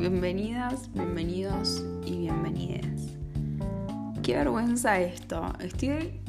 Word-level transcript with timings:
bienvenidas, 0.00 0.90
bienvenidos 0.94 1.84
y 2.06 2.20
bienvenides. 2.20 3.08
Qué 4.22 4.34
vergüenza 4.34 4.98
esto. 4.98 5.52
Estoy 5.60 6.22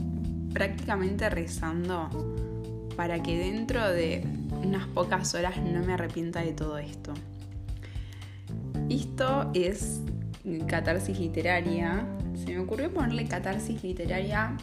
prácticamente 0.54 1.30
rezando 1.30 2.10
para 2.98 3.24
que 3.24 3.38
dentro 3.38 3.90
de 3.90 4.26
unas 4.62 4.86
pocas 4.88 5.34
horas 5.36 5.56
no 5.56 5.82
me 5.86 5.94
arrepienta 5.94 6.42
de 6.42 6.52
todo 6.52 6.80
esto. 6.80 7.14
Esto 8.90 9.50
es 9.54 10.02
catarsis 10.68 11.18
literaria. 11.18 12.06
Se 12.36 12.52
me 12.52 12.60
ocurrió 12.60 12.94
ponerle 12.94 13.26
catarsis 13.26 13.82
literaria 13.84 14.58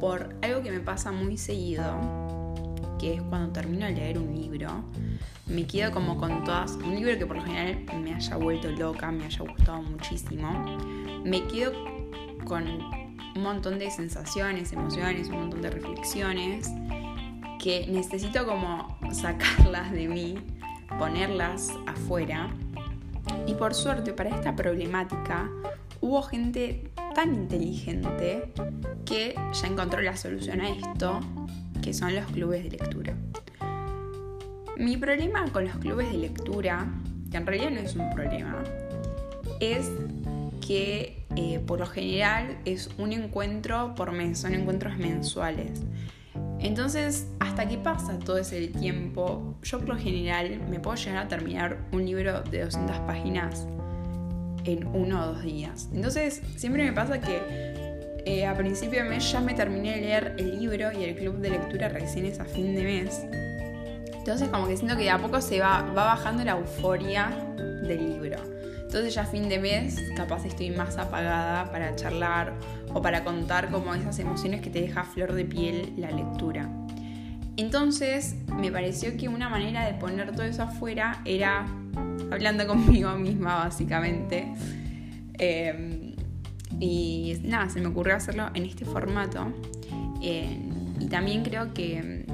por 0.00 0.34
algo 0.42 0.60
que 0.60 0.72
me 0.72 0.80
pasa 0.80 1.12
muy 1.12 1.38
seguido, 1.38 1.84
que 3.00 3.14
es 3.14 3.22
cuando 3.22 3.52
termino 3.52 3.86
de 3.86 3.92
leer 3.92 4.18
un 4.18 4.34
libro 4.34 4.84
me 5.50 5.66
quedo 5.66 5.90
como 5.90 6.16
con 6.16 6.44
todas, 6.44 6.72
un 6.76 6.94
libro 6.94 7.18
que 7.18 7.26
por 7.26 7.36
lo 7.36 7.42
general 7.42 7.84
me 8.00 8.14
haya 8.14 8.36
vuelto 8.36 8.70
loca, 8.70 9.10
me 9.10 9.24
haya 9.24 9.40
gustado 9.40 9.82
muchísimo, 9.82 10.78
me 11.24 11.42
quedo 11.48 11.72
con 12.44 12.64
un 12.66 13.42
montón 13.42 13.78
de 13.78 13.90
sensaciones, 13.90 14.72
emociones, 14.72 15.28
un 15.28 15.40
montón 15.40 15.62
de 15.62 15.70
reflexiones 15.70 16.70
que 17.58 17.86
necesito 17.88 18.46
como 18.46 18.96
sacarlas 19.12 19.90
de 19.90 20.08
mí, 20.08 20.38
ponerlas 20.98 21.70
afuera. 21.86 22.50
Y 23.46 23.54
por 23.54 23.74
suerte 23.74 24.12
para 24.12 24.30
esta 24.30 24.54
problemática 24.54 25.50
hubo 26.00 26.22
gente 26.22 26.90
tan 27.14 27.34
inteligente 27.34 28.52
que 29.04 29.34
ya 29.52 29.66
encontró 29.66 30.00
la 30.00 30.16
solución 30.16 30.60
a 30.60 30.70
esto, 30.70 31.20
que 31.80 31.94
son 31.94 32.14
los 32.14 32.26
clubes 32.26 32.64
de 32.64 32.70
lectura. 32.70 33.14
Mi 34.76 34.96
problema 34.96 35.44
con 35.52 35.64
los 35.64 35.76
clubes 35.76 36.10
de 36.10 36.18
lectura, 36.18 36.88
que 37.30 37.36
en 37.36 37.46
realidad 37.46 37.70
no 37.70 37.80
es 37.80 37.94
un 37.96 38.10
problema, 38.10 38.62
es 39.60 39.90
que 40.66 41.26
eh, 41.36 41.60
por 41.66 41.80
lo 41.80 41.86
general 41.86 42.58
es 42.64 42.90
un 42.98 43.12
encuentro 43.12 43.94
por 43.94 44.12
mes, 44.12 44.38
son 44.38 44.54
encuentros 44.54 44.96
mensuales. 44.96 45.82
Entonces, 46.58 47.26
hasta 47.40 47.66
que 47.68 47.78
pasa 47.78 48.18
todo 48.18 48.38
ese 48.38 48.68
tiempo, 48.68 49.56
yo 49.62 49.78
por 49.78 49.88
lo 49.88 49.96
general 49.96 50.60
me 50.68 50.78
puedo 50.78 50.96
llegar 50.96 51.24
a 51.24 51.28
terminar 51.28 51.78
un 51.92 52.04
libro 52.04 52.42
de 52.42 52.64
200 52.64 52.98
páginas 53.00 53.66
en 54.64 54.86
uno 54.88 55.22
o 55.22 55.26
dos 55.28 55.42
días. 55.42 55.88
Entonces, 55.92 56.42
siempre 56.56 56.84
me 56.84 56.92
pasa 56.92 57.20
que 57.20 57.69
eh, 58.30 58.46
a 58.46 58.56
principio 58.56 59.02
de 59.02 59.08
mes 59.08 59.32
ya 59.32 59.40
me 59.40 59.54
terminé 59.54 59.96
de 59.96 60.02
leer 60.02 60.34
el 60.38 60.60
libro 60.60 60.92
y 60.92 61.02
el 61.02 61.16
club 61.16 61.38
de 61.38 61.50
lectura 61.50 61.88
recién 61.88 62.26
es 62.26 62.38
a 62.38 62.44
fin 62.44 62.76
de 62.76 62.84
mes. 62.84 63.26
Entonces 64.14 64.48
como 64.48 64.68
que 64.68 64.76
siento 64.76 64.96
que 64.96 65.02
de 65.02 65.10
a 65.10 65.18
poco 65.18 65.40
se 65.40 65.58
va, 65.58 65.82
bajando 65.82 66.44
la 66.44 66.52
euforia 66.52 67.30
del 67.82 68.08
libro. 68.08 68.36
Entonces 68.82 69.14
ya 69.14 69.22
a 69.22 69.26
fin 69.26 69.48
de 69.48 69.58
mes 69.58 69.96
capaz 70.16 70.44
estoy 70.44 70.70
más 70.70 70.96
apagada 70.96 71.72
para 71.72 71.96
charlar 71.96 72.54
o 72.94 73.02
para 73.02 73.24
contar 73.24 73.68
como 73.68 73.96
esas 73.96 74.16
emociones 74.20 74.60
que 74.60 74.70
te 74.70 74.80
deja 74.80 75.02
flor 75.02 75.32
de 75.32 75.44
piel 75.44 75.92
la 75.96 76.12
lectura. 76.12 76.70
Entonces 77.56 78.36
me 78.54 78.70
pareció 78.70 79.16
que 79.16 79.28
una 79.28 79.48
manera 79.48 79.86
de 79.86 79.94
poner 79.94 80.30
todo 80.30 80.44
eso 80.44 80.62
afuera 80.62 81.20
era 81.24 81.66
hablando 82.30 82.64
conmigo 82.68 83.10
misma 83.16 83.56
básicamente. 83.56 84.52
Em, 85.36 86.09
y 86.78 87.38
nada, 87.42 87.68
se 87.68 87.80
me 87.80 87.88
ocurrió 87.88 88.16
hacerlo 88.16 88.50
en 88.54 88.64
este 88.64 88.84
formato. 88.84 89.52
Eh, 90.22 90.58
y 91.00 91.06
también 91.06 91.42
creo 91.42 91.72
que 91.72 92.26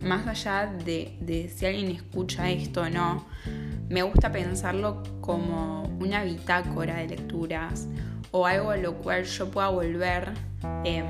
más 0.00 0.26
allá 0.26 0.66
de, 0.66 1.52
si 1.54 1.66
alguien 1.66 1.90
escucha 1.90 2.50
esto 2.50 2.82
o 2.82 2.90
no, 2.90 3.24
me 3.88 4.02
gusta 4.02 4.32
pensarlo 4.32 5.02
como 5.20 5.84
una 6.00 6.24
bitácora 6.24 6.96
de 6.96 7.08
lecturas 7.08 7.88
o 8.30 8.46
algo 8.46 8.70
a 8.70 8.76
lo 8.76 8.94
cual 8.94 9.24
yo 9.24 9.50
pueda 9.50 9.68
volver 9.68 10.32
em, 10.84 11.06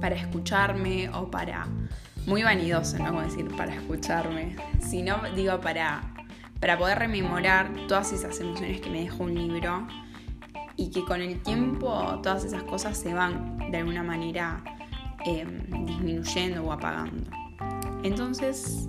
para 0.00 0.16
escucharme 0.16 1.10
o 1.10 1.30
para, 1.30 1.66
muy 2.26 2.42
vanidoso, 2.42 2.98
¿no? 2.98 3.06
Como 3.06 3.22
decir, 3.22 3.46
para 3.56 3.74
escucharme, 3.74 4.56
sino 4.80 5.20
digo 5.34 5.60
para, 5.60 6.02
para 6.58 6.78
poder 6.78 6.98
rememorar 6.98 7.70
todas 7.86 8.12
esas 8.12 8.40
emociones 8.40 8.80
que 8.80 8.90
me 8.90 9.02
dejó 9.02 9.24
un 9.24 9.34
libro 9.34 9.86
y 10.76 10.90
que 10.90 11.04
con 11.04 11.20
el 11.20 11.42
tiempo 11.42 12.20
todas 12.22 12.44
esas 12.44 12.62
cosas 12.64 12.96
se 12.96 13.14
van 13.14 13.58
de 13.70 13.78
alguna 13.78 14.02
manera 14.02 14.62
em, 15.24 15.86
disminuyendo 15.86 16.64
o 16.64 16.72
apagando. 16.72 17.30
Entonces, 18.02 18.88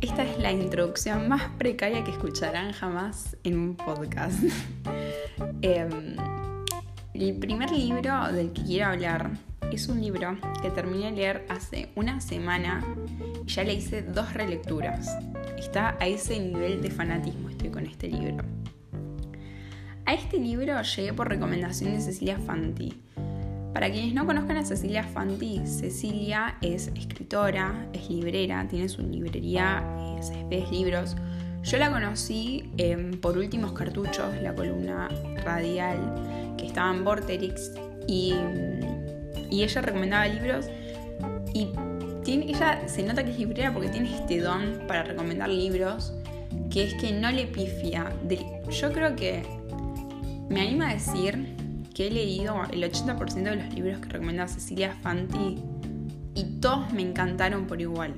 esta 0.00 0.24
es 0.24 0.38
la 0.38 0.52
introducción 0.52 1.28
más 1.28 1.42
precaria 1.58 2.04
que 2.04 2.12
escucharán 2.12 2.72
jamás 2.72 3.36
en 3.44 3.58
un 3.58 3.76
podcast. 3.76 4.38
Em, 5.62 6.16
el 7.14 7.36
primer 7.38 7.70
libro 7.70 8.32
del 8.32 8.52
que 8.52 8.62
quiero 8.62 8.86
hablar 8.86 9.30
es 9.72 9.88
un 9.88 10.00
libro 10.00 10.36
que 10.62 10.70
terminé 10.70 11.06
de 11.06 11.16
leer 11.16 11.46
hace 11.48 11.90
una 11.96 12.20
semana 12.20 12.84
y 13.44 13.50
ya 13.50 13.64
le 13.64 13.74
hice 13.74 14.02
dos 14.02 14.34
relecturas. 14.34 15.16
Está 15.56 15.96
a 16.00 16.06
ese 16.06 16.38
nivel 16.38 16.80
de 16.80 16.90
fanatismo 16.90 17.50
estoy 17.50 17.70
con 17.70 17.86
este 17.86 18.08
libro. 18.08 18.44
A 20.08 20.14
este 20.14 20.38
libro 20.38 20.80
llegué 20.80 21.12
por 21.12 21.28
recomendación 21.28 21.92
de 21.92 22.00
Cecilia 22.00 22.38
Fanti, 22.38 22.94
para 23.74 23.90
quienes 23.92 24.14
no 24.14 24.24
conozcan 24.24 24.56
a 24.56 24.64
Cecilia 24.64 25.02
Fanti, 25.02 25.60
Cecilia 25.66 26.56
es 26.62 26.86
escritora, 26.96 27.86
es 27.92 28.08
librera, 28.08 28.66
tiene 28.68 28.88
su 28.88 29.02
librería 29.02 29.84
eh, 30.50 30.64
Libros. 30.72 31.14
Yo 31.62 31.76
la 31.76 31.90
conocí 31.90 32.70
em, 32.78 33.20
por 33.20 33.36
Últimos 33.36 33.72
Cartuchos, 33.72 34.34
la 34.40 34.54
columna 34.54 35.10
radial 35.44 36.54
que 36.56 36.68
estaba 36.68 36.90
en 36.90 37.04
Vorterix, 37.04 37.72
y, 38.06 38.32
y 39.50 39.62
ella 39.62 39.82
recomendaba 39.82 40.26
libros. 40.26 40.70
Y 41.52 41.68
ella 42.26 42.88
se 42.88 43.02
nota 43.02 43.22
que 43.22 43.32
es 43.32 43.38
librera 43.38 43.74
porque 43.74 43.90
tiene 43.90 44.16
este 44.16 44.40
don 44.40 44.86
para 44.88 45.02
recomendar 45.02 45.50
libros, 45.50 46.14
que 46.70 46.84
es 46.84 46.94
que 46.94 47.12
no 47.12 47.30
le 47.30 47.46
pifia. 47.46 48.10
yo 48.70 48.90
creo 48.90 49.14
que 49.14 49.57
me 50.48 50.62
anima 50.62 50.90
a 50.90 50.94
decir 50.94 51.56
que 51.94 52.06
he 52.06 52.10
leído 52.10 52.62
el 52.70 52.82
80% 52.82 53.42
de 53.42 53.56
los 53.56 53.74
libros 53.74 53.98
que 53.98 54.08
recomienda 54.08 54.48
Cecilia 54.48 54.94
Fanti 55.02 55.58
y 56.34 56.44
todos 56.60 56.92
me 56.92 57.02
encantaron 57.02 57.66
por 57.66 57.80
igual. 57.80 58.14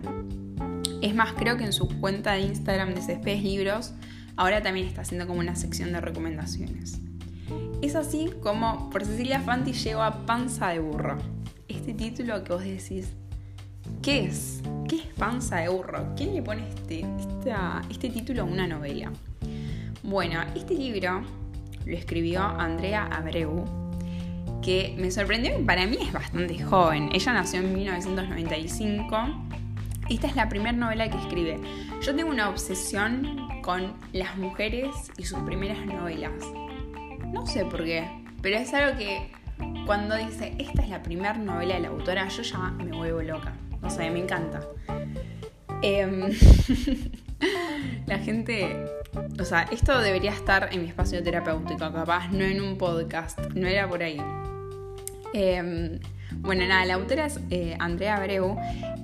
Es 1.01 1.15
más, 1.15 1.33
creo 1.33 1.57
que 1.57 1.65
en 1.65 1.73
su 1.73 1.89
cuenta 2.01 2.33
de 2.33 2.41
Instagram 2.41 2.95
de 2.95 3.01
Céspedes 3.01 3.43
Libros 3.43 3.95
ahora 4.37 4.63
también 4.63 4.87
está 4.87 5.01
haciendo 5.01 5.27
como 5.27 5.41
una 5.41 5.57
sección 5.57 5.93
de 5.93 6.01
recomendaciones. 6.01 7.01
Es 7.83 7.97
así 7.97 8.31
como 8.43 8.91
por 8.91 9.05
Cecilia 9.05 9.41
Fanti 9.41 9.73
llegó 9.73 10.03
a 10.03 10.27
Panza 10.27 10.69
de 10.69 10.81
Burro. 10.81 11.17
Este 11.67 11.95
título 11.95 12.45
que 12.45 12.53
vos 12.53 12.62
decís, 12.62 13.09
¿qué 14.03 14.27
es? 14.27 14.61
¿Qué 14.89 14.97
es 14.97 15.07
Panza 15.17 15.57
de 15.57 15.69
Burro? 15.69 16.15
¿Quién 16.17 16.35
le 16.35 16.43
pone 16.43 16.69
este, 16.69 17.05
este 17.91 18.11
título 18.11 18.43
a 18.43 18.45
una 18.45 18.67
novela? 18.67 19.11
Bueno, 20.03 20.43
este 20.55 20.75
libro 20.75 21.23
lo 21.87 21.97
escribió 21.97 22.43
Andrea 22.43 23.07
Abreu, 23.07 23.65
que 24.63 24.95
me 24.99 25.11
sorprendió 25.11 25.59
y 25.59 25.63
para 25.63 25.87
mí 25.87 25.99
es 26.01 26.13
bastante 26.13 26.63
joven. 26.63 27.11
Ella 27.13 27.33
nació 27.33 27.61
en 27.61 27.73
1995. 27.73 29.17
Esta 30.09 30.27
es 30.27 30.37
la 30.37 30.49
primera 30.49 30.73
novela 30.73 31.09
que 31.09 31.19
escribe. 31.19 31.61
Yo 32.03 32.15
tengo 32.15 32.31
una 32.31 32.49
obsesión 32.49 33.49
con 33.63 33.95
las 34.13 34.37
mujeres 34.37 34.89
y 35.17 35.25
sus 35.25 35.39
primeras 35.41 35.85
novelas. 35.87 36.33
No 37.33 37.47
sé 37.47 37.65
por 37.65 37.85
qué, 37.85 38.05
pero 38.43 38.57
es 38.57 38.75
algo 38.75 38.99
que 38.99 39.31
cuando 39.87 40.17
dice 40.17 40.55
esta 40.59 40.83
es 40.83 40.89
la 40.89 41.03
primera 41.03 41.35
novela 41.35 41.75
de 41.75 41.81
la 41.81 41.89
autora, 41.89 42.29
yo 42.29 42.43
ya 42.43 42.59
me 42.59 42.97
vuelvo 42.97 43.23
loca. 43.23 43.53
O 43.83 43.91
sea, 43.91 44.11
me 44.11 44.19
encanta. 44.19 44.62
Em, 45.83 46.31
la 48.06 48.19
gente 48.19 48.87
o 49.40 49.44
sea, 49.44 49.62
esto 49.72 49.98
debería 50.00 50.32
estar 50.32 50.69
en 50.70 50.82
mi 50.82 50.88
espacio 50.88 51.22
terapéutico, 51.22 51.90
capaz, 51.92 52.28
no 52.31 52.44
en 52.44 52.60
un 52.60 52.76
podcast, 52.76 53.38
no 53.54 53.66
era 53.66 53.88
por 53.88 54.02
ahí. 54.02 54.20
Em, 55.32 55.98
bueno, 56.37 56.66
nada, 56.66 56.84
la 56.84 56.94
autora 56.94 57.26
es 57.26 57.40
eh, 57.50 57.75
Andrea 57.78 58.16
Abreu. 58.16 58.56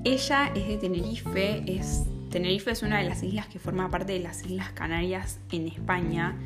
Ella 0.04 0.52
es 0.54 0.68
de 0.68 0.76
Tenerife, 0.76 1.62
es, 1.66 2.04
Tenerife 2.30 2.70
es 2.70 2.82
una 2.82 2.98
de 2.98 3.04
las 3.04 3.22
islas 3.22 3.46
que 3.46 3.58
forma 3.58 3.90
parte 3.90 4.12
de 4.12 4.20
las 4.20 4.44
Islas 4.44 4.70
Canarias 4.72 5.38
en 5.52 5.68
España. 5.68 6.36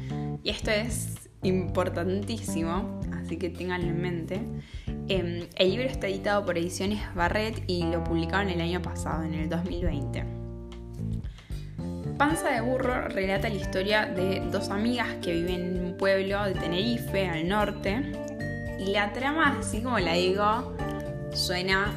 Y 0.44 0.50
esto 0.50 0.70
es 0.70 1.28
importantísimo, 1.42 3.00
así 3.12 3.38
que 3.38 3.50
ténganlo 3.50 3.88
en 3.88 4.00
mente. 4.00 4.40
Em, 5.08 5.48
el 5.56 5.70
libro 5.70 5.88
está 5.88 6.06
editado 6.06 6.46
por 6.46 6.56
Ediciones 6.56 7.02
Barret 7.16 7.64
y 7.66 7.82
lo 7.84 8.04
publicaron 8.04 8.50
el 8.50 8.60
año 8.60 8.80
pasado, 8.80 9.24
en 9.24 9.34
el 9.34 9.48
2020. 9.48 10.39
Panza 12.20 12.50
de 12.50 12.60
Burro 12.60 13.08
relata 13.08 13.48
la 13.48 13.54
historia 13.54 14.04
de 14.04 14.42
dos 14.52 14.68
amigas 14.68 15.08
que 15.22 15.32
viven 15.32 15.78
en 15.78 15.84
un 15.86 15.96
pueblo 15.96 16.44
de 16.44 16.52
Tenerife, 16.52 17.26
al 17.26 17.48
norte. 17.48 18.12
Y 18.78 18.92
la 18.92 19.10
trama, 19.14 19.56
así 19.58 19.80
como 19.80 19.98
la 19.98 20.12
digo, 20.12 20.76
suena 21.32 21.90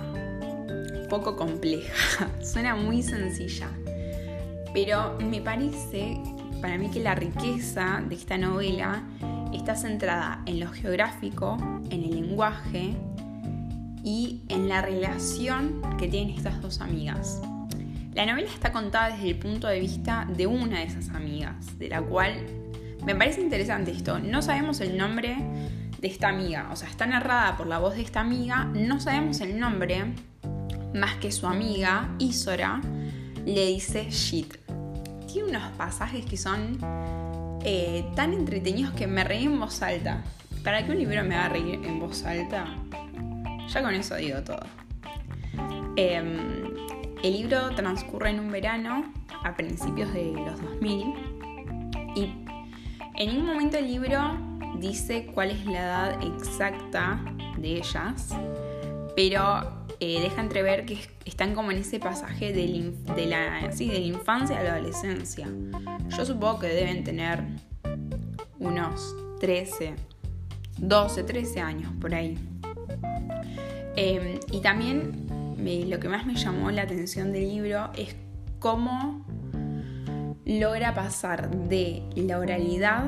poco 1.09 1.35
compleja, 1.35 2.29
suena 2.41 2.73
muy 2.73 3.03
sencilla. 3.03 3.67
Pero 4.73 5.17
me 5.19 5.41
parece 5.41 6.17
para 6.61 6.77
mí 6.77 6.89
que 6.89 7.01
la 7.01 7.15
riqueza 7.15 8.01
de 8.07 8.15
esta 8.15 8.37
novela 8.37 9.03
está 9.53 9.75
centrada 9.75 10.41
en 10.45 10.61
lo 10.61 10.69
geográfico, 10.69 11.57
en 11.89 12.01
el 12.01 12.11
lenguaje 12.11 12.95
y 14.05 14.43
en 14.47 14.69
la 14.69 14.81
relación 14.81 15.81
que 15.97 16.07
tienen 16.07 16.33
estas 16.33 16.61
dos 16.61 16.79
amigas. 16.79 17.41
La 18.15 18.25
novela 18.27 18.47
está 18.47 18.71
contada 18.71 19.09
desde 19.09 19.29
el 19.29 19.37
punto 19.37 19.67
de 19.67 19.79
vista 19.79 20.27
de 20.29 20.45
una 20.45 20.79
de 20.79 20.85
esas 20.85 21.09
amigas, 21.09 21.79
de 21.79 21.89
la 21.89 22.01
cual 22.01 22.33
me 23.05 23.15
parece 23.15 23.41
interesante 23.41 23.91
esto. 23.91 24.19
No 24.19 24.41
sabemos 24.41 24.81
el 24.81 24.97
nombre 24.97 25.35
de 25.99 26.07
esta 26.07 26.29
amiga, 26.29 26.69
o 26.71 26.75
sea, 26.75 26.89
está 26.89 27.05
narrada 27.05 27.57
por 27.57 27.65
la 27.65 27.79
voz 27.79 27.95
de 27.95 28.01
esta 28.01 28.19
amiga, 28.19 28.65
no 28.65 28.99
sabemos 28.99 29.41
el 29.41 29.59
nombre 29.59 30.13
más 30.93 31.15
que 31.15 31.31
su 31.31 31.47
amiga, 31.47 32.13
Isora, 32.19 32.81
le 33.45 33.67
dice 33.67 34.09
shit. 34.11 34.57
Tiene 35.31 35.49
unos 35.49 35.71
pasajes 35.71 36.23
que 36.25 36.37
son 36.37 36.77
eh, 37.63 38.05
tan 38.15 38.33
entretenidos 38.33 38.93
que 38.93 39.07
me 39.07 39.23
reí 39.23 39.45
en 39.45 39.59
voz 39.59 39.81
alta. 39.81 40.23
¿Para 40.63 40.85
qué 40.85 40.91
un 40.91 40.99
libro 40.99 41.23
me 41.23 41.35
va 41.35 41.45
a 41.45 41.49
reír 41.49 41.79
en 41.83 41.99
voz 41.99 42.23
alta? 42.25 42.67
Ya 43.67 43.81
con 43.81 43.95
eso 43.95 44.15
digo 44.15 44.41
todo. 44.43 44.63
Em, 45.95 46.82
el 47.23 47.33
libro 47.33 47.69
transcurre 47.73 48.31
en 48.31 48.39
un 48.41 48.51
verano 48.51 49.11
a 49.43 49.55
principios 49.55 50.13
de 50.13 50.33
los 50.33 50.61
2000 50.61 51.13
y 52.15 52.33
en 53.15 53.29
ningún 53.29 53.45
momento 53.45 53.77
el 53.77 53.87
libro 53.87 54.19
dice 54.79 55.27
cuál 55.33 55.51
es 55.51 55.65
la 55.65 55.79
edad 55.79 56.23
exacta 56.23 57.23
de 57.57 57.77
ellas, 57.77 58.29
pero 59.15 59.85
eh, 59.99 60.19
deja 60.21 60.41
entrever 60.41 60.85
que 60.85 60.99
están 61.23 61.55
como 61.55 61.71
en 61.71 61.77
ese 61.77 61.99
pasaje 61.99 62.51
de, 62.51 62.67
la, 63.25 63.69
de 63.69 63.85
la 63.87 63.99
infancia 63.99 64.59
a 64.59 64.63
la 64.63 64.73
adolescencia. 64.73 65.47
Yo 66.09 66.25
supongo 66.25 66.59
que 66.59 66.67
deben 66.67 67.03
tener 67.03 67.43
unos 68.59 69.15
13, 69.39 69.95
12, 70.79 71.23
13 71.23 71.61
años 71.61 71.91
por 72.01 72.13
ahí. 72.13 72.37
Em, 73.95 74.39
y 74.51 74.59
también 74.61 75.27
lo 75.63 75.99
que 75.99 76.09
más 76.09 76.25
me 76.25 76.35
llamó 76.35 76.71
la 76.71 76.81
atención 76.81 77.31
del 77.31 77.47
libro 77.47 77.89
es 77.97 78.15
cómo 78.59 79.25
logra 80.45 80.93
pasar 80.93 81.49
de 81.69 82.03
la 82.15 82.37
oralidad 82.37 83.05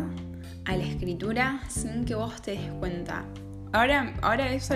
a 0.64 0.78
la 0.78 0.84
escritura 0.84 1.62
sin 1.68 2.06
que 2.06 2.16
vos 2.16 2.42
te 2.42 2.52
des 2.52 2.72
cuenta. 2.80 3.26
Ahora, 3.74 4.14
ahora 4.22 4.54
eso 4.54 4.74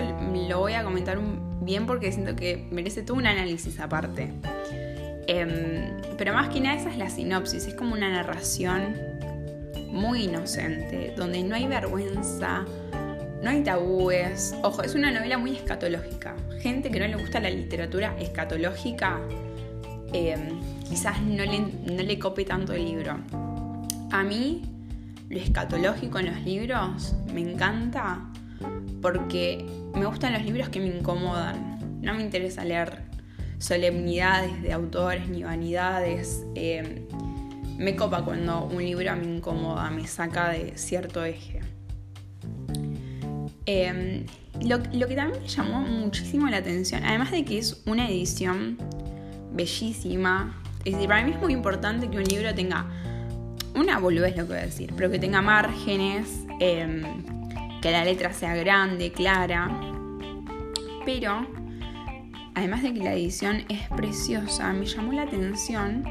lo 0.48 0.58
voy 0.58 0.74
a 0.74 0.84
comentar 0.84 1.18
bien 1.62 1.86
porque 1.86 2.12
siento 2.12 2.36
que 2.36 2.68
merece 2.70 3.02
todo 3.02 3.16
un 3.16 3.26
análisis 3.26 3.80
aparte. 3.80 4.30
Em, 5.26 5.96
pero 6.18 6.34
más 6.34 6.50
que 6.50 6.60
nada 6.60 6.76
esa 6.76 6.90
es 6.90 6.98
la 6.98 7.08
sinopsis, 7.08 7.66
es 7.66 7.74
como 7.74 7.94
una 7.94 8.10
narración 8.10 8.94
muy 9.90 10.24
inocente, 10.24 11.14
donde 11.16 11.42
no 11.42 11.54
hay 11.54 11.66
vergüenza, 11.66 12.66
no 13.42 13.50
hay 13.50 13.62
tabúes. 13.62 14.54
Ojo, 14.62 14.82
es 14.82 14.94
una 14.94 15.10
novela 15.10 15.38
muy 15.38 15.56
escatológica. 15.56 16.36
Gente 16.60 16.90
que 16.90 17.00
no 17.00 17.06
le 17.06 17.16
gusta 17.16 17.40
la 17.40 17.50
literatura 17.50 18.14
escatológica, 18.18 19.20
em, 20.12 20.60
quizás 20.88 21.20
no 21.22 21.44
le, 21.44 21.60
no 21.60 22.02
le 22.02 22.18
cope 22.18 22.44
tanto 22.44 22.72
el 22.72 22.84
libro. 22.84 23.18
A 24.10 24.22
mí, 24.22 24.62
lo 25.28 25.38
escatológico 25.38 26.18
en 26.18 26.26
los 26.26 26.42
libros 26.42 27.14
me 27.32 27.40
encanta 27.40 28.26
porque 29.00 29.64
me 29.94 30.04
gustan 30.04 30.32
los 30.32 30.44
libros 30.44 30.68
que 30.68 30.80
me 30.80 30.88
incomodan. 30.88 31.78
No 32.02 32.14
me 32.14 32.22
interesa 32.22 32.64
leer 32.64 33.04
solemnidades 33.58 34.60
de 34.62 34.72
autores 34.72 35.28
ni 35.28 35.44
vanidades. 35.44 36.44
Eh, 36.54 37.06
me 37.78 37.96
copa 37.96 38.24
cuando 38.24 38.64
un 38.64 38.84
libro 38.84 39.14
me 39.16 39.24
incomoda, 39.24 39.90
me 39.90 40.06
saca 40.06 40.50
de 40.50 40.76
cierto 40.76 41.24
eje. 41.24 41.59
Eh, 43.72 44.26
lo, 44.64 44.82
que 44.82 45.14
también 45.14 45.40
me 45.42 45.48
llamó 45.48 45.78
muchísimo 45.78 46.48
la 46.48 46.56
atención, 46.56 47.04
además 47.04 47.30
de 47.30 47.44
que 47.44 47.58
es 47.58 47.82
una 47.86 48.08
edición 48.10 48.76
bellísima, 49.52 50.60
es 50.84 50.94
decir, 50.94 51.06
para 51.06 51.22
mí 51.24 51.30
es 51.30 51.40
muy 51.40 51.52
importante 51.52 52.10
que 52.10 52.18
un 52.18 52.24
libro 52.24 52.52
tenga 52.52 52.86
una 53.76 54.00
boludez 54.00 54.36
lo 54.36 54.42
que 54.42 54.54
voy 54.54 54.58
a 54.58 54.66
decir, 54.66 54.92
pero 54.96 55.08
que 55.08 55.20
tenga 55.20 55.40
márgenes, 55.40 56.44
eh, 56.58 57.00
que 57.80 57.92
la 57.92 58.04
letra 58.04 58.32
sea 58.32 58.56
grande, 58.56 59.12
clara. 59.12 59.70
Pero, 61.04 61.46
además 62.56 62.82
de 62.82 62.92
que 62.92 63.04
la 63.04 63.14
edición 63.14 63.64
es 63.68 63.88
preciosa, 63.90 64.72
me 64.72 64.84
llamó 64.84 65.12
la 65.12 65.22
atención 65.22 66.02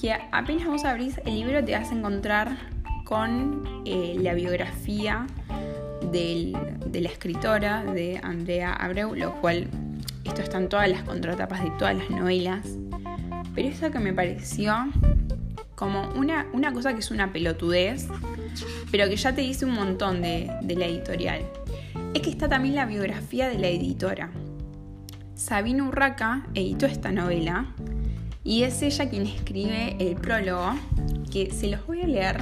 que 0.00 0.12
apenas 0.30 0.68
vos 0.68 0.84
abrís 0.84 1.20
el 1.26 1.34
libro 1.34 1.64
te 1.64 1.72
vas 1.72 1.90
a 1.90 1.94
encontrar 1.96 2.56
con 3.04 3.82
eh, 3.84 4.14
la 4.20 4.34
biografía 4.34 5.26
de 6.10 7.00
la 7.00 7.08
escritora 7.08 7.84
de 7.84 8.20
Andrea 8.22 8.72
Abreu, 8.72 9.14
lo 9.14 9.40
cual 9.40 9.68
esto 10.24 10.42
está 10.42 10.58
en 10.58 10.68
todas 10.68 10.88
las 10.88 11.02
contratapas 11.02 11.62
de 11.62 11.70
todas 11.78 11.96
las 11.96 12.10
novelas. 12.10 12.66
Pero 13.54 13.68
eso 13.68 13.90
que 13.90 13.98
me 13.98 14.12
pareció 14.12 14.74
como 15.74 16.10
una, 16.14 16.46
una 16.52 16.72
cosa 16.72 16.92
que 16.92 17.00
es 17.00 17.10
una 17.10 17.32
pelotudez, 17.32 18.08
pero 18.90 19.08
que 19.08 19.16
ya 19.16 19.34
te 19.34 19.42
dice 19.42 19.64
un 19.64 19.74
montón 19.74 20.22
de, 20.22 20.50
la 20.66 20.86
editorial. 20.86 21.42
Es 22.14 22.22
que 22.22 22.30
está 22.30 22.48
también 22.48 22.74
la 22.74 22.84
biografía 22.84 23.48
de 23.48 23.58
la 23.58 23.68
editora. 23.68 24.30
Sabina 25.34 25.84
Urraca 25.84 26.46
editó 26.54 26.86
esta 26.86 27.12
novela 27.12 27.66
y 28.42 28.64
es 28.64 28.82
ella 28.82 29.08
quien 29.08 29.26
escribe 29.26 29.96
el 30.00 30.16
prólogo, 30.16 30.74
que 31.30 31.52
se 31.52 31.68
los 31.68 31.86
voy 31.86 32.02
a 32.02 32.06
leer. 32.06 32.38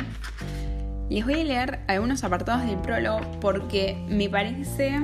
Les 1.08 1.24
voy 1.24 1.34
a 1.34 1.44
leer 1.44 1.80
algunos 1.86 2.24
apartados 2.24 2.66
del 2.66 2.78
prólogo 2.78 3.20
porque 3.40 3.96
me 4.08 4.28
parece 4.28 5.00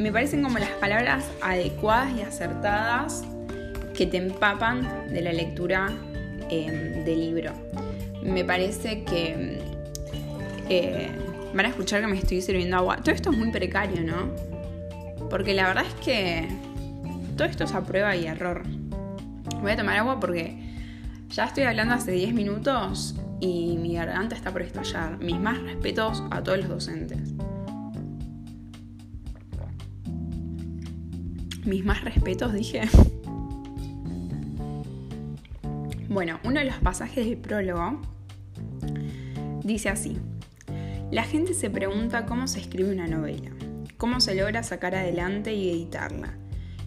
me 0.00 0.10
parecen 0.10 0.42
como 0.42 0.58
las 0.58 0.70
palabras 0.70 1.30
adecuadas 1.42 2.12
y 2.16 2.22
acertadas 2.22 3.24
que 3.94 4.06
te 4.06 4.16
empapan 4.16 5.12
de 5.12 5.20
la 5.20 5.30
lectura 5.30 5.90
eh, 6.48 7.02
del 7.04 7.20
libro. 7.20 7.52
Me 8.22 8.42
parece 8.42 9.04
que 9.04 9.58
eh, 10.70 11.10
van 11.54 11.66
a 11.66 11.68
escuchar 11.68 12.00
que 12.00 12.06
me 12.06 12.16
estoy 12.16 12.40
sirviendo 12.40 12.78
agua. 12.78 12.96
Todo 12.96 13.14
esto 13.14 13.30
es 13.30 13.36
muy 13.36 13.50
precario, 13.50 14.02
¿no? 14.02 14.34
Porque 15.28 15.52
la 15.52 15.66
verdad 15.68 15.84
es 15.86 15.94
que 16.02 16.48
todo 17.36 17.46
esto 17.46 17.64
es 17.64 17.74
a 17.74 17.82
prueba 17.82 18.16
y 18.16 18.26
error. 18.26 18.62
Voy 19.60 19.72
a 19.72 19.76
tomar 19.76 19.98
agua 19.98 20.18
porque 20.18 20.56
ya 21.28 21.44
estoy 21.44 21.64
hablando 21.64 21.92
hace 21.92 22.12
10 22.12 22.32
minutos 22.32 23.16
y 23.40 23.76
mi 23.78 23.94
garganta 23.94 24.36
está 24.36 24.52
por 24.52 24.62
estallar. 24.62 25.18
Mis 25.18 25.38
más 25.40 25.60
respetos 25.62 26.22
a 26.30 26.42
todos 26.42 26.58
los 26.58 26.68
docentes. 26.68 27.32
Mis 31.64 31.84
más 31.84 32.04
respetos, 32.04 32.52
dije. 32.52 32.82
Bueno, 36.08 36.40
uno 36.44 36.60
de 36.60 36.66
los 36.66 36.76
pasajes 36.76 37.24
del 37.24 37.38
prólogo 37.38 38.00
dice 39.62 39.88
así. 39.88 40.18
La 41.10 41.22
gente 41.24 41.54
se 41.54 41.70
pregunta 41.70 42.26
cómo 42.26 42.46
se 42.46 42.60
escribe 42.60 42.92
una 42.92 43.06
novela, 43.06 43.50
cómo 43.96 44.20
se 44.20 44.34
logra 44.34 44.62
sacar 44.62 44.94
adelante 44.94 45.54
y 45.54 45.70
editarla, 45.70 46.34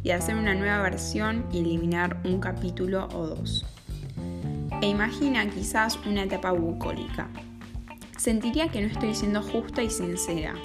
y 0.02 0.12
hacer 0.12 0.36
una 0.36 0.56
nueva 0.56 0.82
versión 0.82 1.46
y 1.52 1.60
eliminar 1.60 2.22
un 2.26 2.40
capítulo 2.40 3.08
o 3.14 3.28
dos. 3.28 3.66
E 4.84 4.88
imagina 4.88 5.50
quizás 5.50 5.98
una 6.06 6.24
etapa 6.24 6.52
bucólica. 6.52 7.30
Sentiría 8.18 8.68
que 8.68 8.82
no 8.82 8.88
estoy 8.88 9.16
siendo 9.16 9.42
justa 9.42 9.82
y 9.82 9.90
sincera, 9.90 10.56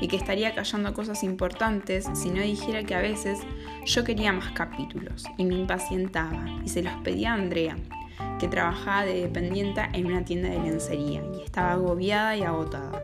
y 0.00 0.08
que 0.08 0.16
estaría 0.16 0.56
callando 0.56 0.92
cosas 0.92 1.22
importantes 1.22 2.08
si 2.14 2.30
no 2.30 2.42
dijera 2.42 2.82
que 2.82 2.96
a 2.96 3.00
veces 3.00 3.38
yo 3.86 4.02
quería 4.02 4.32
más 4.32 4.50
capítulos, 4.54 5.24
y 5.36 5.44
me 5.44 5.54
impacientaba, 5.54 6.46
y 6.64 6.68
se 6.68 6.82
los 6.82 6.94
pedía 7.04 7.30
a 7.30 7.34
Andrea, 7.34 7.76
que 8.40 8.48
trabajaba 8.48 9.04
de 9.04 9.20
dependienta 9.20 9.88
en 9.92 10.06
una 10.06 10.24
tienda 10.24 10.48
de 10.48 10.58
lencería 10.58 11.22
y 11.32 11.42
estaba 11.42 11.74
agobiada 11.74 12.36
y 12.36 12.42
agotada. 12.42 12.99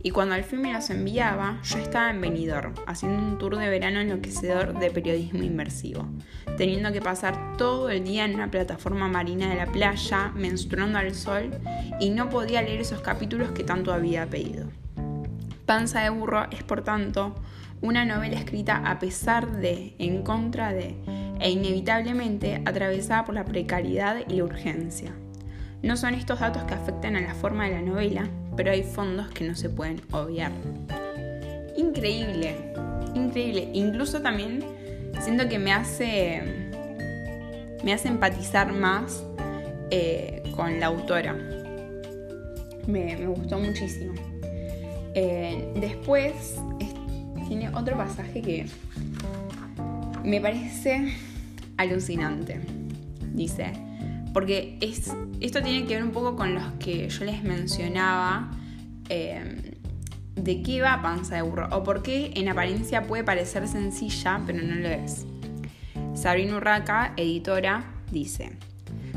Y 0.00 0.10
cuando 0.10 0.34
al 0.34 0.44
fin 0.44 0.62
me 0.62 0.72
los 0.72 0.90
enviaba, 0.90 1.60
yo 1.64 1.78
estaba 1.78 2.10
en 2.10 2.20
Benidorm, 2.20 2.74
haciendo 2.86 3.18
un 3.18 3.38
tour 3.38 3.56
de 3.56 3.68
verano 3.68 4.00
enloquecedor 4.00 4.78
de 4.78 4.90
periodismo 4.90 5.42
inmersivo, 5.42 6.06
teniendo 6.56 6.92
que 6.92 7.00
pasar 7.00 7.56
todo 7.56 7.90
el 7.90 8.04
día 8.04 8.24
en 8.24 8.34
una 8.34 8.50
plataforma 8.50 9.08
marina 9.08 9.48
de 9.48 9.56
la 9.56 9.66
playa, 9.66 10.30
menstruando 10.36 10.98
al 10.98 11.14
sol, 11.14 11.50
y 11.98 12.10
no 12.10 12.30
podía 12.30 12.62
leer 12.62 12.80
esos 12.80 13.00
capítulos 13.00 13.50
que 13.50 13.64
tanto 13.64 13.92
había 13.92 14.30
pedido. 14.30 14.68
Panza 15.66 16.00
de 16.00 16.10
burro 16.10 16.46
es, 16.52 16.62
por 16.62 16.82
tanto, 16.82 17.34
una 17.80 18.04
novela 18.04 18.38
escrita 18.38 18.82
a 18.84 18.98
pesar 19.00 19.50
de, 19.50 19.94
en 19.98 20.22
contra 20.22 20.72
de, 20.72 20.96
e 21.40 21.50
inevitablemente 21.50 22.62
atravesada 22.64 23.24
por 23.24 23.34
la 23.34 23.44
precariedad 23.44 24.16
y 24.28 24.36
la 24.36 24.44
urgencia. 24.44 25.12
No 25.82 25.96
son 25.96 26.14
estos 26.14 26.40
datos 26.40 26.64
que 26.64 26.74
afectan 26.74 27.16
a 27.16 27.20
la 27.20 27.34
forma 27.34 27.66
de 27.66 27.74
la 27.74 27.82
novela, 27.82 28.28
pero 28.58 28.72
hay 28.72 28.82
fondos 28.82 29.28
que 29.28 29.46
no 29.46 29.54
se 29.54 29.70
pueden 29.70 30.02
obviar. 30.10 30.50
Increíble, 31.76 32.56
increíble. 33.14 33.70
Incluso 33.72 34.20
también 34.20 34.64
siento 35.20 35.48
que 35.48 35.60
me 35.60 35.72
hace, 35.72 36.42
me 37.84 37.92
hace 37.92 38.08
empatizar 38.08 38.72
más 38.72 39.22
eh, 39.92 40.42
con 40.56 40.80
la 40.80 40.86
autora. 40.86 41.34
Me, 42.88 43.24
gustó 43.26 43.60
muchísimo. 43.60 44.14
Eh, 45.14 45.72
después 45.76 46.56
tiene 47.46 47.68
otro 47.68 47.96
pasaje 47.96 48.42
que 48.42 48.66
me 50.24 50.40
parece 50.40 51.12
alucinante. 51.76 52.60
Dice, 53.34 53.70
porque 54.32 54.78
es, 54.80 55.12
esto 55.40 55.62
tiene 55.62 55.86
que 55.86 55.94
ver 55.94 56.04
un 56.04 56.10
poco 56.10 56.36
con 56.36 56.54
los 56.54 56.64
que 56.74 57.08
yo 57.08 57.24
les 57.24 57.42
mencionaba 57.42 58.50
eh, 59.08 59.78
de 60.34 60.62
qué 60.62 60.80
va 60.80 61.02
panza 61.02 61.36
de 61.36 61.42
burro 61.42 61.68
o 61.72 61.82
por 61.82 62.02
qué 62.02 62.32
en 62.34 62.48
apariencia 62.48 63.06
puede 63.06 63.24
parecer 63.24 63.66
sencilla 63.68 64.40
pero 64.46 64.62
no 64.62 64.74
lo 64.76 64.88
es. 64.88 65.26
Sabrina 66.14 66.56
Urraca, 66.56 67.12
editora, 67.16 67.84
dice, 68.10 68.56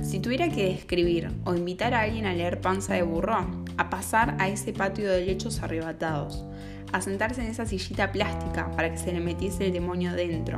si 0.03 0.20
tuviera 0.20 0.50
que 0.50 0.65
describir 0.65 1.32
o 1.46 1.56
invitar 1.56 1.94
a 1.94 2.01
alguien 2.01 2.25
a 2.25 2.34
leer 2.34 2.62
Panza 2.62 2.94
de 2.94 3.03
Burro, 3.03 3.48
a 3.77 3.89
pasar 3.89 4.36
a 4.39 4.50
ese 4.50 4.74
patio 4.74 5.10
de 5.10 5.25
lechos 5.25 5.62
arrebatados, 5.62 6.44
a 6.91 7.01
sentarse 7.01 7.41
en 7.41 7.48
esa 7.48 7.65
sillita 7.65 8.12
plástica 8.12 8.70
para 8.72 8.91
que 8.91 8.98
se 8.98 9.12
le 9.13 9.20
metiese 9.20 9.68
el 9.68 9.74
demonio 9.74 10.13
dentro, 10.13 10.58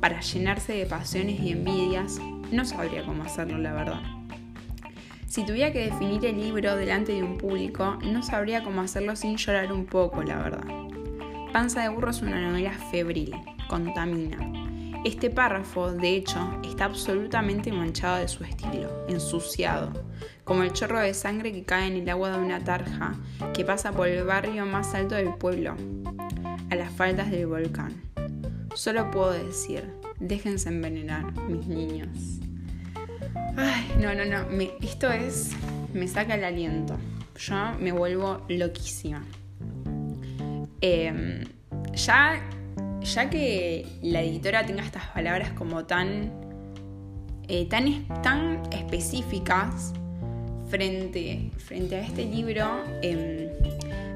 para 0.00 0.20
llenarse 0.20 0.72
de 0.72 0.86
pasiones 0.86 1.40
y 1.40 1.50
envidias, 1.50 2.20
no 2.52 2.64
sabría 2.64 3.04
cómo 3.04 3.24
hacerlo, 3.24 3.58
la 3.58 3.72
verdad. 3.72 4.00
Si 5.26 5.44
tuviera 5.44 5.72
que 5.72 5.86
definir 5.90 6.24
el 6.26 6.40
libro 6.40 6.76
delante 6.76 7.12
de 7.12 7.22
un 7.22 7.38
público, 7.38 7.98
no 8.04 8.22
sabría 8.22 8.62
cómo 8.62 8.82
hacerlo 8.82 9.16
sin 9.16 9.36
llorar 9.36 9.72
un 9.72 9.84
poco, 9.84 10.22
la 10.22 10.36
verdad. 10.36 10.64
Panza 11.52 11.82
de 11.82 11.88
Burro 11.88 12.10
es 12.10 12.22
una 12.22 12.40
novela 12.40 12.72
febril, 12.90 13.34
contamina. 13.68 14.38
Este 15.04 15.30
párrafo, 15.30 15.92
de 15.92 16.16
hecho, 16.16 16.60
está 16.64 16.86
absolutamente 16.86 17.70
manchado 17.72 18.18
de 18.18 18.28
su 18.28 18.42
estilo, 18.44 19.04
ensuciado, 19.08 19.92
como 20.44 20.62
el 20.62 20.72
chorro 20.72 21.00
de 21.00 21.12
sangre 21.14 21.52
que 21.52 21.64
cae 21.64 21.88
en 21.88 21.96
el 21.96 22.08
agua 22.08 22.30
de 22.30 22.38
una 22.38 22.62
tarja 22.62 23.14
que 23.52 23.64
pasa 23.64 23.92
por 23.92 24.08
el 24.08 24.24
barrio 24.24 24.64
más 24.66 24.94
alto 24.94 25.14
del 25.14 25.34
pueblo, 25.34 25.76
a 26.70 26.74
las 26.74 26.90
faldas 26.92 27.30
del 27.30 27.46
volcán. 27.46 28.02
Solo 28.74 29.10
puedo 29.10 29.32
decir, 29.32 29.92
déjense 30.20 30.68
envenenar, 30.68 31.32
mis 31.48 31.66
niños. 31.66 32.40
Ay, 33.56 33.84
no, 34.00 34.14
no, 34.14 34.24
no, 34.24 34.48
esto 34.80 35.10
es, 35.12 35.52
me 35.92 36.08
saca 36.08 36.34
el 36.34 36.44
aliento. 36.44 36.96
Yo 37.38 37.54
me 37.80 37.92
vuelvo 37.92 38.44
loquísima. 38.48 39.24
Em, 40.80 41.44
ya, 41.94 42.40
ya 43.00 43.30
que 43.30 43.86
la 44.02 44.22
editora 44.22 44.66
tenga 44.66 44.82
estas 44.82 45.06
palabras 45.08 45.50
como 45.52 45.84
tan, 45.84 46.32
eh, 47.48 47.66
tan, 47.68 48.06
tan 48.22 48.62
específicas, 48.72 49.92
frente, 50.68 51.50
frente 51.58 51.96
a 51.96 52.00
este 52.00 52.24
libro, 52.24 52.82
em, 53.02 53.48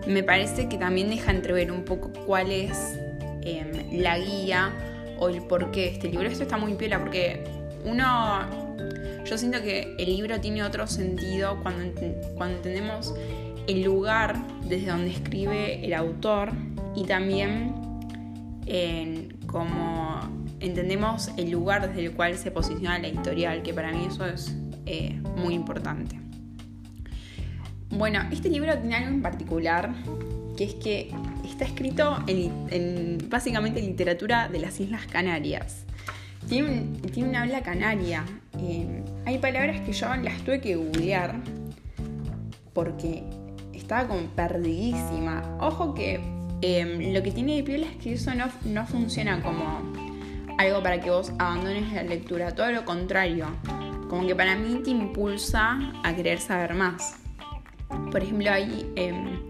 me 0.07 0.23
parece 0.23 0.69
que 0.69 0.78
también 0.78 1.11
deja 1.11 1.31
entrever 1.31 1.71
un 1.71 1.85
poco 1.85 2.12
cuál 2.26 2.50
es 2.50 2.99
em, 3.43 4.00
la 4.00 4.19
guía 4.19 4.73
o 5.18 5.28
el 5.28 5.42
porqué 5.42 5.80
de 5.82 5.88
este 5.88 6.08
libro. 6.08 6.28
Esto 6.28 6.44
está 6.44 6.56
muy 6.56 6.75
piola 6.75 6.98
porque 6.98 7.44
uno, 7.84 8.40
yo 9.25 9.38
siento 9.38 9.62
que 9.62 9.94
el 9.98 10.06
libro 10.06 10.40
tiene 10.40 10.62
otro 10.62 10.87
sentido 10.87 11.58
cuando, 11.62 12.00
cuando 12.37 12.56
entendemos 12.56 13.14
el 13.66 13.82
lugar 13.82 14.37
desde 14.64 14.87
donde 14.87 15.10
escribe 15.10 15.84
el 15.84 15.92
autor 15.94 16.52
y 16.94 17.04
también 17.04 17.75
en 18.66 19.37
como 19.46 20.20
entendemos 20.60 21.30
el 21.37 21.50
lugar 21.50 21.88
desde 21.88 22.06
el 22.06 22.12
cual 22.12 22.37
se 22.37 22.50
posiciona 22.50 22.98
la 22.98 23.08
editorial, 23.08 23.62
que 23.62 23.72
para 23.72 23.92
mí 23.92 24.06
eso 24.06 24.26
es 24.26 24.56
eh, 24.87 25.20
muy 25.37 25.54
importante. 25.54 26.18
Bueno, 27.90 28.20
este 28.30 28.50
libro 28.50 28.76
tiene 28.78 28.96
algo 28.96 29.10
en 29.10 29.22
particular, 29.22 29.94
que 30.59 30.65
es 30.65 30.75
que 30.75 31.15
está 31.49 31.65
escrito 31.65 32.19
en, 32.27 33.19
básicamente 33.29 33.81
literatura 33.81 34.49
de 34.49 34.59
las 34.59 34.81
Islas 34.81 35.07
Canarias. 35.07 35.85
Tiene, 36.49 36.99
una 37.19 37.43
habla 37.43 37.62
canaria. 37.62 38.25
Eh, 38.61 39.05
hay 39.25 39.38
palabras 39.38 39.81
que 39.83 39.93
yo 39.93 40.09
las 40.17 40.43
tuve 40.43 40.61
que 40.61 40.75
googlear 40.75 41.37
porque 42.73 43.23
estaba 43.73 44.09
como 44.09 44.23
perdidísima. 44.31 45.43
Ojo 45.61 45.95
que 45.95 46.21
em, 46.61 47.15
lo 47.15 47.23
que 47.23 47.31
tiene 47.31 47.55
de 47.55 47.62
piel 47.62 47.85
es 47.85 47.97
que 47.97 48.15
eso 48.15 48.35
no, 48.35 48.47
no 48.65 48.85
funciona 48.85 49.41
como 49.41 49.93
algo 50.59 50.83
para 50.83 51.00
que 51.00 51.11
vos 51.11 51.33
abandones 51.38 51.93
la 51.93 52.03
lectura, 52.03 52.53
todo 52.53 52.73
lo 52.73 52.85
contrario, 52.85 53.47
como 54.09 54.27
que 54.27 54.35
para 54.35 54.57
mí 54.57 54.81
te 54.83 54.91
impulsa 54.91 55.79
a 56.03 56.17
querer 56.17 56.41
saber 56.41 56.75
más. 56.75 57.15
Por 58.11 58.25
ejemplo, 58.25 58.50
hay, 58.50 58.91
em, 58.97 59.48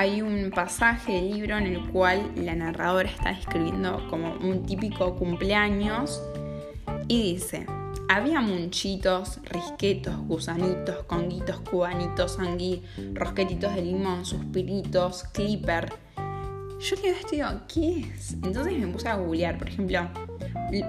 hay 0.00 0.22
un 0.22 0.50
pasaje 0.50 1.12
del 1.12 1.30
libro 1.30 1.58
en 1.58 1.66
el 1.66 1.90
cual 1.90 2.32
la 2.34 2.54
narradora 2.54 3.10
está 3.10 3.32
escribiendo 3.32 4.06
como 4.08 4.32
un 4.32 4.64
típico 4.64 5.14
cumpleaños 5.14 6.22
y 7.06 7.34
dice, 7.34 7.66
había 8.08 8.40
munchitos, 8.40 9.40
risquetos, 9.44 10.16
gusanitos, 10.20 11.04
conguitos, 11.04 11.60
cubanitos, 11.60 12.38
anguí, 12.38 12.82
rosquetitos 13.12 13.74
de 13.74 13.82
limón, 13.82 14.24
suspiritos, 14.24 15.24
clipper. 15.34 15.92
Yo 16.80 16.96
quedé 16.96 17.10
esto 17.10 17.32
digo, 17.32 17.48
¿qué 17.68 18.00
es? 18.00 18.32
Entonces 18.42 18.78
me 18.78 18.86
puse 18.86 19.06
a 19.06 19.16
googlear, 19.16 19.58
por 19.58 19.68
ejemplo, 19.68 20.08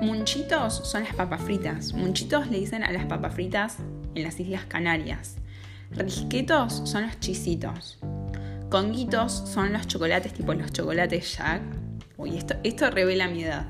munchitos 0.01 0.87
son 0.89 1.03
las 1.03 1.13
papas 1.13 1.41
fritas. 1.41 1.91
Munchitos 1.91 2.47
le 2.47 2.59
dicen 2.59 2.81
a 2.81 2.93
las 2.93 3.05
papas 3.07 3.33
fritas 3.33 3.75
en 4.15 4.23
las 4.23 4.39
Islas 4.39 4.63
Canarias. 4.67 5.35
Risquetos 5.91 6.83
son 6.85 7.07
los 7.07 7.19
chisitos. 7.19 7.99
Conguitos 8.71 9.33
son 9.47 9.73
los 9.73 9.85
chocolates 9.85 10.31
tipo 10.31 10.53
los 10.53 10.71
chocolates 10.71 11.37
Jack. 11.37 11.61
Uy, 12.15 12.37
esto, 12.37 12.55
esto 12.63 12.89
revela 12.89 13.27
mi 13.27 13.43
edad. 13.43 13.65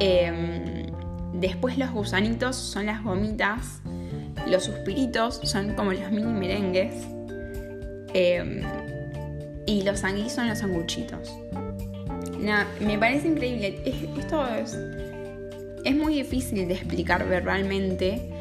Em, 0.00 0.86
después 1.34 1.78
los 1.78 1.92
gusanitos 1.92 2.56
son 2.56 2.86
las 2.86 3.04
gomitas. 3.04 3.80
Los 4.48 4.64
suspiritos 4.64 5.40
son 5.44 5.74
como 5.74 5.92
los 5.92 6.10
mini 6.10 6.32
merengues. 6.32 6.96
Em, 8.12 8.62
y 9.66 9.82
los 9.82 10.00
sanguís 10.00 10.32
son 10.32 10.48
los 10.48 10.58
sanguchitos. 10.58 11.32
me 12.80 12.98
parece 12.98 13.28
increíble. 13.28 13.80
esto 14.18 14.44
es, 14.48 14.76
es 15.84 15.94
muy 15.94 16.14
difícil 16.14 16.66
de 16.66 16.74
explicar 16.74 17.24
verbalmente 17.28 18.32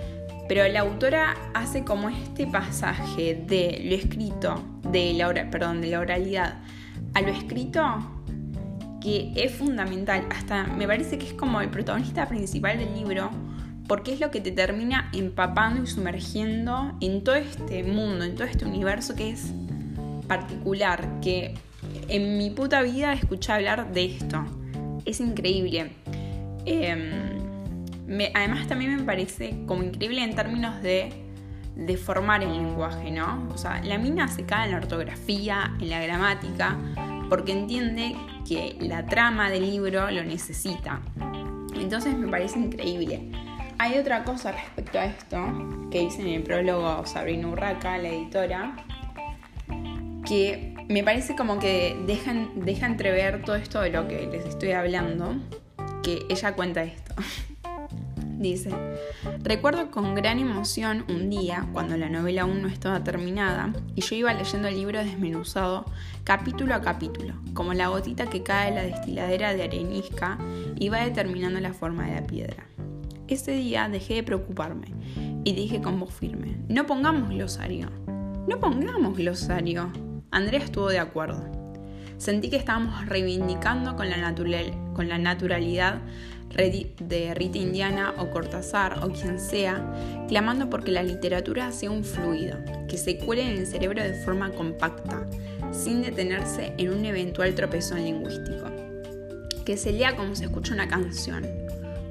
pero 0.47 0.67
la 0.67 0.81
autora 0.81 1.35
hace 1.53 1.83
como 1.83 2.09
este 2.09 2.47
pasaje 2.47 3.35
de 3.47 3.81
lo 3.83 3.95
escrito, 3.95 4.63
de 4.91 5.13
la, 5.13 5.27
perdón, 5.49 5.81
de 5.81 5.87
la 5.87 5.99
oralidad 5.99 6.55
a 7.13 7.21
lo 7.21 7.29
escrito, 7.29 7.83
que 9.01 9.31
es 9.35 9.53
fundamental. 9.53 10.25
Hasta 10.29 10.63
me 10.65 10.87
parece 10.87 11.17
que 11.17 11.27
es 11.27 11.33
como 11.33 11.61
el 11.61 11.69
protagonista 11.69 12.27
principal 12.27 12.77
del 12.77 12.93
libro, 12.95 13.29
porque 13.87 14.13
es 14.13 14.19
lo 14.19 14.31
que 14.31 14.41
te 14.41 14.51
termina 14.51 15.09
empapando 15.13 15.83
y 15.83 15.87
sumergiendo 15.87 16.93
en 17.01 17.23
todo 17.23 17.35
este 17.35 17.83
mundo, 17.83 18.25
en 18.25 18.35
todo 18.35 18.45
este 18.45 18.65
universo 18.65 19.15
que 19.15 19.31
es 19.31 19.53
particular, 20.27 21.19
que 21.21 21.55
en 22.09 22.37
mi 22.37 22.49
puta 22.49 22.81
vida 22.81 23.13
escuché 23.13 23.51
hablar 23.51 23.91
de 23.93 24.05
esto. 24.05 24.43
Es 25.05 25.19
increíble. 25.19 25.91
Em, 28.07 28.31
además 28.33 28.67
también 28.67 28.95
me 28.95 29.03
parece 29.03 29.57
como 29.65 29.83
increíble 29.83 30.23
en 30.23 30.35
términos 30.35 30.81
de, 30.81 31.11
de 31.75 31.97
formar 31.97 32.43
el 32.43 32.51
lenguaje, 32.51 33.11
¿no? 33.11 33.47
O 33.53 33.57
sea, 33.57 33.81
la 33.83 33.97
mina 33.97 34.27
se 34.27 34.45
cae 34.45 34.65
en 34.65 34.71
la 34.71 34.77
ortografía, 34.77 35.75
en 35.79 35.89
la 35.89 36.01
gramática, 36.01 36.77
porque 37.29 37.51
entiende 37.51 38.15
que 38.47 38.77
la 38.79 39.05
trama 39.05 39.49
del 39.49 39.69
libro 39.69 40.09
lo 40.09 40.23
necesita. 40.23 41.01
Entonces 41.75 42.17
me 42.17 42.27
parece 42.27 42.59
increíble. 42.59 43.31
Hay 43.79 43.97
otra 43.99 44.23
cosa 44.23 44.51
respecto 44.51 44.97
a 44.97 45.05
esto 45.05 45.37
que 45.91 45.99
dice 45.99 46.21
en 46.21 46.29
el 46.29 46.43
prólogo 46.43 47.05
Sabrina 47.05 47.47
Urraca, 47.47 47.97
la 47.97 48.09
editora, 48.09 48.75
que 50.25 50.73
me 50.89 51.03
parece 51.03 51.35
como 51.35 51.59
que 51.59 51.95
deja 52.07 52.87
entrever 52.87 53.43
todo 53.43 53.55
esto 53.55 53.81
de 53.81 53.91
lo 53.91 54.07
que 54.07 54.25
les 54.27 54.45
estoy 54.45 54.71
hablando, 54.71 55.35
que 56.01 56.25
ella 56.29 56.53
cuenta 56.53 56.83
esto. 56.83 57.13
Dice, 58.37 58.69
recuerdo 59.41 59.89
con 59.89 60.13
gran 60.13 60.37
emoción 60.37 61.05
un 61.09 61.27
día, 61.31 61.67
cuando 61.73 61.97
la 61.97 62.07
novela 62.07 62.43
aún 62.43 62.61
no 62.61 62.67
estaba 62.67 63.03
terminada, 63.03 63.73
y 63.95 64.01
yo 64.01 64.15
iba 64.15 64.31
leyendo 64.31 64.67
el 64.67 64.75
libro 64.75 65.03
desmenuzado 65.03 65.85
capítulo 66.23 66.75
a 66.75 66.81
capítulo, 66.81 67.33
como 67.55 67.73
la 67.73 67.87
gotita 67.87 68.27
que 68.27 68.43
cae 68.43 68.69
de 68.69 68.75
la 68.75 68.83
destiladera 68.83 69.55
de 69.55 69.63
arenisca 69.63 70.37
va 70.39 71.03
determinando 71.03 71.59
la 71.59 71.73
forma 71.73 72.05
de 72.05 72.13
la 72.13 72.27
piedra. 72.27 72.67
Ese 73.27 73.53
día 73.53 73.89
dejé 73.89 74.13
de 74.15 74.23
preocuparme 74.23 74.87
y 75.43 75.53
dije 75.53 75.81
con 75.81 75.99
voz 75.99 76.13
firme, 76.13 76.57
no 76.69 76.85
pongamos 76.85 77.29
glosario, 77.29 77.89
no 78.47 78.59
pongamos 78.59 79.17
glosario. 79.17 79.91
Andrea 80.29 80.63
estuvo 80.63 80.89
de 80.89 80.99
acuerdo. 80.99 81.43
Sentí 82.17 82.49
que 82.49 82.55
estábamos 82.55 83.05
reivindicando 83.07 83.95
con 83.95 84.09
la, 84.09 84.33
con 84.93 85.09
la 85.09 85.17
naturalidad 85.17 86.01
de 86.55 87.33
Rita 87.35 87.57
Indiana 87.57 88.13
o 88.17 88.31
Cortázar 88.31 89.03
o 89.03 89.09
quien 89.09 89.39
sea, 89.39 90.25
clamando 90.27 90.69
porque 90.69 90.91
la 90.91 91.03
literatura 91.03 91.71
sea 91.71 91.91
un 91.91 92.03
fluido, 92.03 92.57
que 92.87 92.97
se 92.97 93.17
cuele 93.17 93.43
en 93.43 93.57
el 93.59 93.67
cerebro 93.67 94.01
de 94.01 94.13
forma 94.13 94.51
compacta, 94.51 95.27
sin 95.71 96.01
detenerse 96.01 96.73
en 96.77 96.93
un 96.93 97.05
eventual 97.05 97.53
tropezón 97.53 98.03
lingüístico. 98.03 98.65
Que 99.65 99.77
se 99.77 99.91
lea 99.91 100.15
como 100.15 100.35
se 100.35 100.45
escucha 100.45 100.73
una 100.73 100.87
canción, 100.87 101.45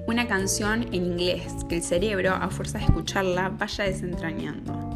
una 0.06 0.28
canción 0.28 0.82
en 0.92 0.94
inglés, 0.94 1.52
que 1.68 1.76
el 1.76 1.82
cerebro, 1.82 2.32
a 2.34 2.48
fuerza 2.50 2.78
de 2.78 2.84
escucharla, 2.84 3.48
vaya 3.48 3.84
desentrañando. 3.84 4.86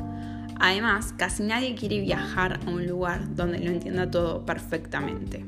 Además, 0.61 1.14
casi 1.16 1.42
nadie 1.42 1.75
quiere 1.75 2.00
viajar 2.00 2.61
a 2.64 2.70
un 2.70 2.87
lugar 2.87 3.35
donde 3.35 3.59
lo 3.59 3.70
entienda 3.70 4.11
todo 4.11 4.44
perfectamente. 4.44 5.44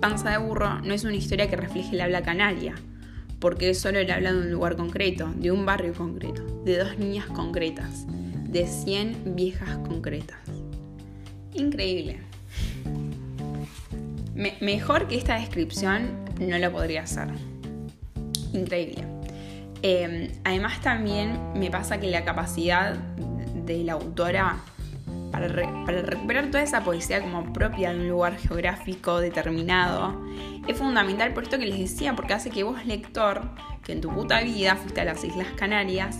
Panza 0.00 0.30
de 0.30 0.38
burro 0.38 0.80
no 0.80 0.94
es 0.94 1.02
una 1.02 1.16
historia 1.16 1.50
que 1.50 1.56
refleje 1.56 1.96
el 1.96 2.00
habla 2.00 2.22
canaria, 2.22 2.76
porque 3.40 3.74
solo 3.74 3.98
el 4.00 4.10
habla 4.10 4.32
de 4.32 4.38
un 4.38 4.50
lugar 4.50 4.76
concreto, 4.76 5.32
de 5.36 5.50
un 5.50 5.64
barrio 5.64 5.94
concreto, 5.94 6.42
de 6.64 6.78
dos 6.78 6.98
niñas 6.98 7.26
concretas, 7.26 8.06
de 8.08 8.66
100 8.66 9.34
viejas 9.36 9.78
concretas. 9.78 10.38
Increíble. 11.54 12.20
mejor 14.60 15.08
que 15.08 15.16
esta 15.16 15.38
descripción 15.38 16.10
no 16.40 16.58
lo 16.58 16.70
podría 16.70 17.02
hacer. 17.02 17.28
Increíble. 18.52 19.04
Em, 19.82 20.28
además 20.44 20.80
también 20.80 21.38
me 21.54 21.70
pasa 21.70 21.98
que 21.98 22.10
la 22.10 22.24
capacidad 22.24 22.94
de 23.66 23.84
la 23.84 23.94
autora 23.94 24.58
para, 25.30 25.48
recuperar 25.48 26.50
toda 26.50 26.62
esa 26.62 26.82
poesía 26.84 27.20
como 27.20 27.52
propia 27.52 27.92
de 27.92 28.00
un 28.00 28.08
lugar 28.08 28.36
geográfico 28.36 29.20
determinado 29.20 30.20
es 30.66 30.76
fundamental 30.76 31.32
por 31.32 31.44
esto 31.44 31.58
que 31.58 31.66
les 31.66 31.78
decía, 31.78 32.14
porque 32.14 32.34
hace 32.34 32.50
que 32.50 32.62
vos, 32.62 32.84
lector, 32.84 33.42
que 33.82 33.92
en 33.92 34.00
tu 34.00 34.10
puta 34.10 34.40
vida 34.42 34.76
fuiste 34.76 35.00
a 35.00 35.04
las 35.04 35.24
Islas 35.24 35.48
Canarias, 35.56 36.18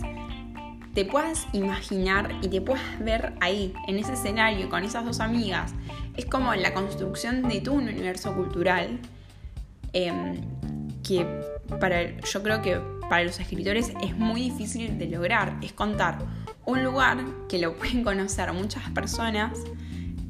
te 0.93 1.05
puedas 1.05 1.47
imaginar 1.53 2.35
y 2.41 2.47
te 2.47 2.59
puedas 2.59 2.83
ver 2.99 3.33
ahí, 3.41 3.73
en 3.87 3.99
ese 3.99 4.13
escenario, 4.13 4.69
con 4.69 4.83
esas 4.83 5.05
dos 5.05 5.19
amigas. 5.19 5.73
Es 6.17 6.25
como 6.25 6.53
la 6.55 6.73
construcción 6.73 7.47
de 7.47 7.61
tu 7.61 7.73
universo 7.73 8.33
cultural 8.33 8.99
em, 9.93 10.41
que 11.03 11.25
para, 11.79 12.19
yo 12.19 12.43
creo 12.43 12.61
que 12.61 12.81
para 13.07 13.23
los 13.23 13.39
escritores 13.39 13.93
es 14.01 14.17
muy 14.17 14.41
difícil 14.41 14.97
de 14.97 15.07
lograr. 15.07 15.57
Es 15.61 15.73
contar 15.73 16.17
un 16.69 16.83
lugar 16.83 17.17
que 17.47 17.59
lo 17.59 17.75
pueden 17.77 18.03
conocer 18.03 18.51
muchas 18.53 18.89
personas, 18.91 19.59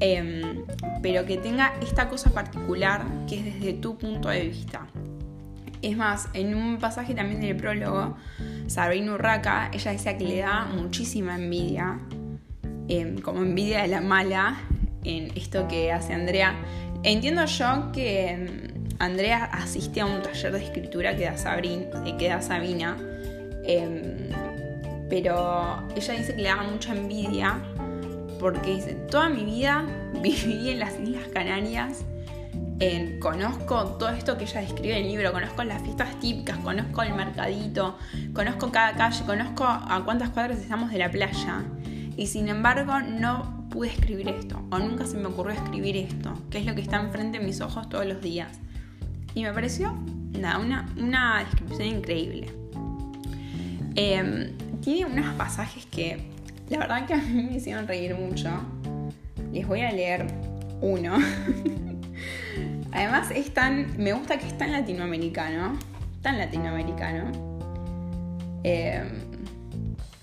em, 0.00 0.64
pero 1.02 1.26
que 1.26 1.36
tenga 1.36 1.74
esta 1.82 2.08
cosa 2.08 2.30
particular 2.30 3.04
que 3.28 3.38
es 3.38 3.44
desde 3.44 3.74
tu 3.74 3.96
punto 3.98 4.28
de 4.28 4.48
vista. 4.48 4.86
Es 5.82 5.96
más, 5.96 6.28
en 6.34 6.54
un 6.54 6.78
pasaje 6.78 7.14
también 7.14 7.40
del 7.40 7.56
prólogo, 7.56 8.16
Sabrina 8.66 9.14
Urraca, 9.14 9.70
ella 9.72 9.92
decía 9.92 10.18
que 10.18 10.24
le 10.24 10.38
da 10.38 10.66
muchísima 10.66 11.36
envidia, 11.36 11.98
em, 12.88 13.18
como 13.18 13.40
envidia 13.40 13.82
de 13.82 13.88
la 13.88 14.00
mala, 14.00 14.58
en 15.04 15.30
esto 15.36 15.66
que 15.68 15.90
hace 15.90 16.12
Andrea. 16.12 16.54
Entiendo 17.02 17.46
yo 17.46 17.90
que 17.92 18.28
em, 18.28 18.70
Andrea 18.98 19.44
asiste 19.44 20.02
a 20.02 20.06
un 20.06 20.22
taller 20.22 20.52
de 20.52 20.62
escritura 20.62 21.16
que 21.16 21.24
da, 21.24 21.34
eh, 21.34 22.16
que 22.18 22.28
da 22.28 22.42
Sabina, 22.42 22.98
pero 25.10 25.86
ella 25.94 26.14
dice 26.14 26.34
que 26.36 26.42
le 26.42 26.48
da 26.48 26.62
mucha 26.62 26.94
envidia 26.94 27.58
porque 28.38 28.76
dice, 28.76 28.94
toda 29.10 29.28
mi 29.28 29.44
vida 29.44 29.84
viví 30.22 30.70
en 30.70 30.78
las 30.78 30.98
Islas 30.98 31.28
Canarias, 31.34 32.04
conozco 33.18 33.84
todo 33.98 34.08
esto 34.08 34.38
que 34.38 34.44
ella 34.44 34.62
describe 34.62 34.96
en 34.96 35.04
el 35.04 35.10
libro, 35.10 35.32
conozco 35.32 35.62
las 35.64 35.82
fiestas 35.82 36.18
típicas, 36.20 36.56
conozco 36.58 37.02
el 37.02 37.12
mercadito, 37.12 37.98
conozco 38.32 38.72
cada 38.72 38.94
calle, 38.94 39.22
conozco 39.26 39.64
a 39.64 40.00
cuántas 40.04 40.30
cuadras 40.30 40.58
estamos 40.58 40.90
de 40.90 40.98
la 40.98 41.10
playa. 41.10 41.62
Y 42.16 42.26
sin 42.26 42.48
embargo 42.48 43.00
no 43.00 43.68
pude 43.68 43.88
escribir 43.88 44.28
esto, 44.28 44.62
o 44.70 44.78
nunca 44.78 45.06
se 45.06 45.18
me 45.18 45.26
ocurrió 45.26 45.52
escribir 45.52 45.96
esto, 45.96 46.32
que 46.50 46.58
es 46.58 46.66
lo 46.66 46.74
que 46.74 46.80
está 46.80 46.96
enfrente 46.96 47.38
de 47.38 47.44
mis 47.44 47.60
ojos 47.60 47.88
todos 47.88 48.06
los 48.06 48.22
días. 48.22 48.58
Y 49.34 49.42
me 49.42 49.52
pareció 49.52 49.92
una, 50.34 50.88
una 50.96 51.40
descripción 51.40 51.88
increíble. 51.88 52.52
Em, 53.94 54.52
tiene 54.80 55.06
unos 55.06 55.34
pasajes 55.34 55.86
que 55.86 56.18
la 56.68 56.78
verdad 56.78 57.06
que 57.06 57.14
a 57.14 57.18
mí 57.18 57.42
me 57.42 57.56
hicieron 57.56 57.86
reír 57.86 58.14
mucho. 58.14 58.50
Les 59.52 59.66
voy 59.66 59.80
a 59.80 59.90
leer 59.92 60.26
uno. 60.80 61.16
Además 62.92 63.30
es 63.30 63.52
tan, 63.52 63.96
me 63.98 64.12
gusta 64.12 64.38
que 64.38 64.46
es 64.46 64.56
tan 64.56 64.72
latinoamericano, 64.72 65.78
tan 66.22 66.38
latinoamericano. 66.38 67.30
Em, 68.62 69.08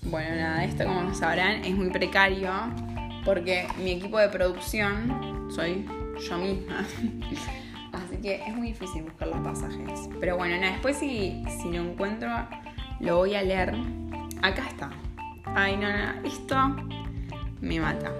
bueno, 0.02 0.36
nada, 0.36 0.64
esto 0.64 0.84
como 0.84 1.14
sabrán 1.14 1.64
es 1.64 1.74
muy 1.74 1.90
precario 1.90 2.50
porque 3.24 3.66
mi 3.82 3.92
equipo 3.92 4.18
de 4.18 4.28
producción 4.28 5.48
soy 5.50 5.86
yo 6.28 6.38
misma. 6.38 6.86
que 8.22 8.36
es 8.46 8.54
muy 8.54 8.68
difícil 8.68 9.02
buscar 9.02 9.28
los 9.28 9.40
pasajes. 9.40 10.08
Pero 10.20 10.36
bueno, 10.36 10.56
nada, 10.56 10.72
después 10.72 10.96
si, 10.96 11.42
si 11.60 11.70
lo 11.70 11.82
encuentro, 11.82 12.30
lo 13.00 13.16
voy 13.16 13.34
a 13.34 13.42
leer. 13.42 13.74
Acá 14.42 14.66
está. 14.68 14.90
Ay, 15.44 15.76
no, 15.76 15.88
no, 15.90 16.26
esto 16.26 16.56
me 17.60 17.80
mata. 17.80 18.12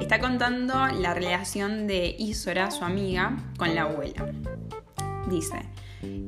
Está 0.00 0.18
contando 0.18 0.86
la 0.86 1.14
relación 1.14 1.86
de 1.86 2.16
Isora, 2.18 2.70
su 2.70 2.84
amiga, 2.84 3.36
con 3.58 3.74
la 3.74 3.82
abuela. 3.82 4.26
Dice, 5.28 5.60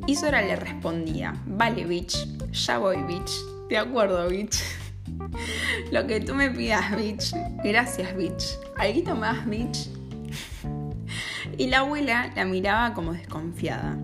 Isora 0.06 0.42
le 0.42 0.56
respondía, 0.56 1.34
vale, 1.46 1.84
bitch, 1.84 2.26
ya 2.52 2.78
voy, 2.78 3.02
bitch. 3.02 3.30
De 3.68 3.78
acuerdo, 3.78 4.28
bitch. 4.28 4.62
Lo 5.92 6.06
que 6.06 6.20
tú 6.20 6.34
me 6.34 6.50
pidas, 6.50 6.94
bitch. 6.96 7.32
Gracias, 7.64 8.16
bitch. 8.16 8.58
¿Alguito 8.76 9.14
más, 9.14 9.46
bitch? 9.46 9.88
y 11.58 11.66
la 11.68 11.78
abuela 11.78 12.30
la 12.36 12.44
miraba 12.44 12.94
como 12.94 13.12
desconfiada. 13.12 13.96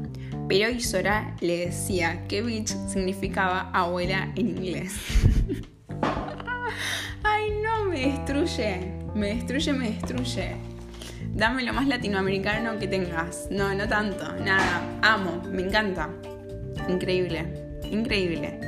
Pero 0.53 0.69
Isora 0.69 1.35
le 1.41 1.65
decía 1.65 2.25
que 2.29 2.43
bitch 2.43 2.77
significaba 2.87 3.71
abuela 3.73 4.31
en 4.37 4.51
inglés. 4.51 4.93
Ay, 7.23 7.53
no, 7.63 7.87
me 7.87 8.09
destruye. 8.09 8.93
Me 9.15 9.29
destruye, 9.37 9.73
me 9.73 9.93
destruye. 9.93 10.57
Dame 11.35 11.63
lo 11.63 11.73
más 11.73 11.89
latinoamericano 11.89 12.79
que 12.79 12.87
tengas. 12.87 13.49
No, 13.51 13.75
no 13.75 13.89
tanto. 13.89 14.31
Nada. 14.45 14.83
Amo. 15.01 15.43
Me 15.51 15.63
encanta. 15.63 16.11
Increíble. 16.87 17.47
Increíble. 17.91 18.61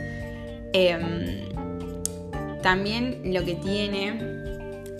Em, 0.72 1.42
también 2.62 3.20
lo 3.26 3.44
que 3.44 3.56
tiene. 3.56 4.18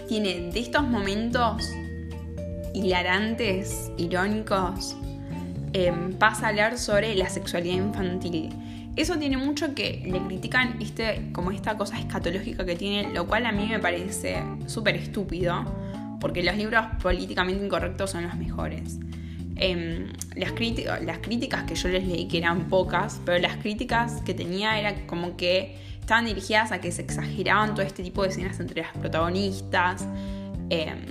Tiene 0.06 0.50
de 0.52 0.60
estos 0.60 0.82
momentos 0.82 1.66
hilarantes, 2.74 3.90
irónicos, 3.96 4.94
em, 5.74 6.14
pasa 6.14 6.46
a 6.46 6.48
hablar 6.48 6.78
sobre 6.78 7.14
la 7.14 7.28
sexualidad 7.28 7.76
infantil. 7.76 8.50
Eso 8.96 9.16
tiene 9.18 9.36
mucho 9.36 9.74
que 9.74 10.02
le 10.06 10.20
critican 10.20 10.78
como 11.32 11.50
esta 11.50 11.76
cosa 11.76 11.98
escatológica 11.98 12.64
que 12.64 12.76
tiene, 12.76 13.12
lo 13.12 13.26
cual 13.26 13.44
a 13.44 13.52
mí 13.52 13.66
me 13.68 13.80
parece 13.80 14.42
súper 14.66 14.94
estúpido, 14.96 15.64
porque 16.20 16.42
los 16.42 16.56
libros 16.56 16.84
políticamente 17.02 17.64
incorrectos 17.64 18.12
son 18.12 18.22
los 18.22 18.36
mejores. 18.36 19.00
Em, 19.56 20.08
las, 20.36 20.52
las 21.02 21.18
críticas 21.18 21.64
que 21.64 21.74
yo 21.74 21.88
les 21.88 22.06
leí, 22.06 22.26
que 22.28 22.38
eran 22.38 22.68
pocas, 22.68 23.20
pero 23.24 23.38
las 23.38 23.56
críticas 23.56 24.22
que 24.24 24.32
tenía 24.32 24.78
era 24.78 25.06
como 25.06 25.36
que 25.36 25.76
estaban 26.00 26.26
dirigidas 26.26 26.70
a 26.70 26.80
que 26.80 26.92
se 26.92 27.02
exageraban 27.02 27.74
todo 27.74 27.84
este 27.84 28.02
tipo 28.02 28.22
de 28.22 28.28
escenas 28.28 28.60
entre 28.60 28.82
las 28.82 28.92
protagonistas. 28.92 30.06
Em, 30.70 31.06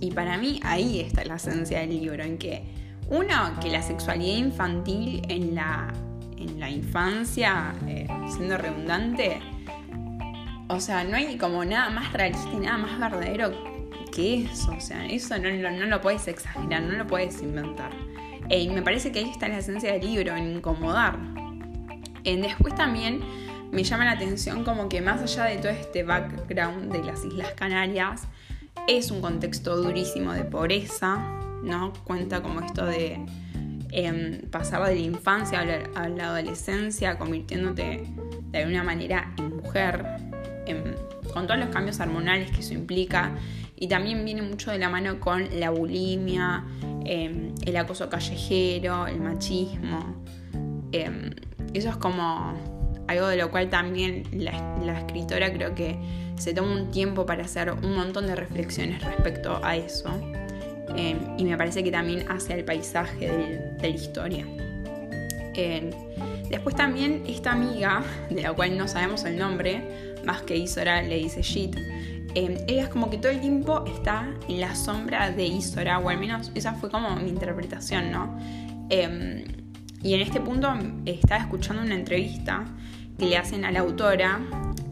y 0.00 0.10
para 0.12 0.38
mí 0.38 0.60
ahí 0.62 1.00
está 1.00 1.24
la 1.24 1.36
esencia 1.36 1.80
del 1.80 1.90
libro, 1.90 2.22
en 2.22 2.38
que 2.38 2.62
uno, 3.10 3.58
que 3.60 3.70
la 3.70 3.82
sexualidad 3.82 4.36
infantil 4.36 5.22
en 5.28 5.54
la, 5.54 5.92
en 6.36 6.60
la 6.60 6.70
infancia, 6.70 7.74
eh, 7.86 8.06
siendo 8.28 8.58
redundante, 8.58 9.40
o 10.68 10.80
sea, 10.80 11.04
no 11.04 11.16
hay 11.16 11.38
como 11.38 11.64
nada 11.64 11.88
más 11.90 12.12
realista 12.12 12.50
y 12.52 12.60
nada 12.60 12.76
más 12.78 12.98
verdadero 12.98 13.52
que 14.14 14.44
eso. 14.44 14.72
O 14.76 14.80
sea, 14.80 15.06
eso 15.06 15.38
no, 15.38 15.50
no, 15.50 15.86
lo 15.86 16.00
puedes 16.00 16.28
exagerar, 16.28 16.82
no 16.82 16.92
lo 16.92 17.06
puedes 17.06 17.40
inventar. 17.42 17.90
Y 18.50 18.68
me 18.68 18.82
parece 18.82 19.10
que 19.10 19.20
ahí 19.20 19.30
está 19.30 19.48
la 19.48 19.58
esencia 19.58 19.92
del 19.92 20.02
libro, 20.02 20.36
en 20.36 20.56
incomodar. 20.56 21.18
Eh, 22.24 22.36
después 22.40 22.74
también 22.74 23.20
me 23.72 23.84
llama 23.84 24.04
la 24.04 24.12
atención 24.12 24.64
como 24.64 24.88
que 24.88 25.00
más 25.00 25.22
allá 25.22 25.44
de 25.44 25.56
todo 25.56 25.72
este 25.72 26.02
background 26.02 26.92
de 26.92 27.04
las 27.04 27.24
Islas 27.24 27.52
Canarias, 27.52 28.28
es 28.86 29.10
un 29.10 29.20
contexto 29.20 29.76
durísimo 29.76 30.32
de 30.32 30.44
pobreza, 30.44 31.22
¿no? 31.62 31.92
Cuenta 32.04 32.42
como 32.42 32.60
esto 32.60 32.86
de 32.86 33.20
em, 33.90 34.42
pasar 34.50 34.86
de 34.86 34.94
la 34.94 35.00
infancia 35.00 35.60
a 35.60 36.08
la, 36.08 36.24
adolescencia, 36.28 37.18
convirtiéndote 37.18 38.04
de 38.50 38.58
alguna 38.58 38.84
manera 38.84 39.32
en 39.38 39.56
mujer, 39.56 40.04
em, 40.66 40.94
con 41.32 41.46
todos 41.46 41.60
los 41.60 41.68
cambios 41.70 41.98
hormonales 42.00 42.50
que 42.50 42.60
eso 42.60 42.74
implica. 42.74 43.32
Y 43.76 43.88
también 43.88 44.24
viene 44.24 44.42
mucho 44.42 44.70
de 44.70 44.78
la 44.78 44.88
mano 44.88 45.20
con 45.20 45.48
la 45.58 45.70
bulimia, 45.70 46.64
em, 47.04 47.54
el 47.64 47.76
acoso 47.76 48.08
callejero, 48.08 49.06
el 49.06 49.20
machismo. 49.20 50.16
eso 51.74 51.90
es 51.90 51.96
como 51.96 52.54
algo 53.08 53.26
de 53.26 53.36
lo 53.36 53.50
cual 53.50 53.68
también 53.70 54.24
la, 54.32 55.00
escritora 55.00 55.52
creo 55.52 55.74
que 55.74 55.98
se 56.36 56.54
toma 56.54 56.72
un 56.72 56.90
tiempo 56.90 57.26
para 57.26 57.44
hacer 57.44 57.72
un 57.72 57.96
montón 57.96 58.26
de 58.26 58.36
reflexiones 58.36 59.02
respecto 59.02 59.58
a 59.64 59.76
eso. 59.76 60.10
Eh, 60.96 61.16
y 61.36 61.44
me 61.44 61.56
parece 61.56 61.82
que 61.84 61.90
también 61.90 62.24
hace 62.28 62.54
al 62.54 62.64
paisaje 62.64 63.28
de, 63.28 63.72
la 63.80 63.88
historia. 63.88 64.46
Eh, 65.54 65.90
después 66.50 66.74
también 66.74 67.24
esta 67.26 67.52
amiga, 67.52 68.02
de 68.30 68.42
la 68.42 68.52
cual 68.52 68.76
no 68.76 68.88
sabemos 68.88 69.24
el 69.24 69.38
nombre, 69.38 70.14
más 70.24 70.42
que 70.42 70.56
Isora 70.56 71.02
le 71.02 71.16
dice 71.16 71.42
Shit, 71.42 71.76
eh, 72.34 72.64
ella 72.68 72.82
es 72.82 72.88
como 72.88 73.10
que 73.10 73.18
todo 73.18 73.32
el 73.32 73.40
tiempo 73.40 73.84
está 73.86 74.28
en 74.48 74.60
la 74.60 74.74
sombra 74.74 75.30
de 75.30 75.46
Isora, 75.46 75.98
o 75.98 76.08
al 76.08 76.18
menos 76.18 76.52
esa 76.54 76.74
fue 76.74 76.90
como 76.90 77.14
mi 77.16 77.28
interpretación, 77.30 78.10
¿no? 78.10 78.38
y 78.90 80.14
en 80.14 80.20
este 80.22 80.40
punto 80.40 80.72
estaba 81.04 81.42
escuchando 81.42 81.82
una 81.82 81.94
entrevista 81.94 82.64
que 83.18 83.26
le 83.26 83.36
hacen 83.36 83.66
a 83.66 83.70
la 83.70 83.80
autora 83.80 84.40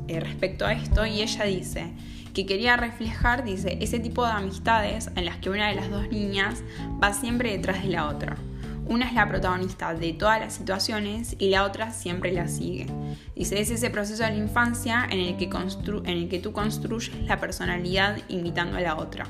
respecto 0.07 0.67
a 0.67 0.75
esto 0.75 1.07
y 1.07 1.23
ella 1.23 1.45
dice, 1.45 1.95
que 2.37 2.45
quería 2.45 2.77
reflejar, 2.77 3.45
dice, 3.45 3.79
ese 3.81 3.99
tipo 3.99 4.23
de 4.23 4.33
amistades 4.33 5.11
en 5.17 5.25
las 5.25 5.39
que 5.39 5.49
una 5.49 5.69
de 5.71 5.75
las 5.75 5.89
dos 5.89 6.11
niñas 6.11 6.63
va 7.03 7.15
siempre 7.15 7.51
detrás 7.51 7.83
de 7.83 7.89
la 7.89 8.09
otra. 8.09 8.37
Una 8.85 9.07
es 9.07 9.15
la 9.15 9.27
protagonista 9.27 9.95
de 9.95 10.13
todas 10.13 10.39
las 10.39 10.53
situaciones 10.53 11.35
y 11.39 11.49
la 11.49 11.65
otra 11.65 11.93
siempre 11.93 12.35
la 12.35 12.47
sigue. 12.47 12.89
Dice, 13.35 13.59
es 13.59 13.71
ese 13.71 13.89
proceso 13.89 14.23
de 14.23 14.33
la 14.33 14.37
infancia 14.37 15.09
en 15.11 15.21
el 15.21 15.39
que, 15.39 15.49
en 16.05 16.19
el 16.19 16.29
que 16.29 16.39
tú 16.39 16.53
construyes 16.53 17.19
la 17.23 17.41
personalidad 17.41 18.19
imitando 18.29 18.77
a 18.77 18.83
la 18.83 18.97
otra. 18.97 19.27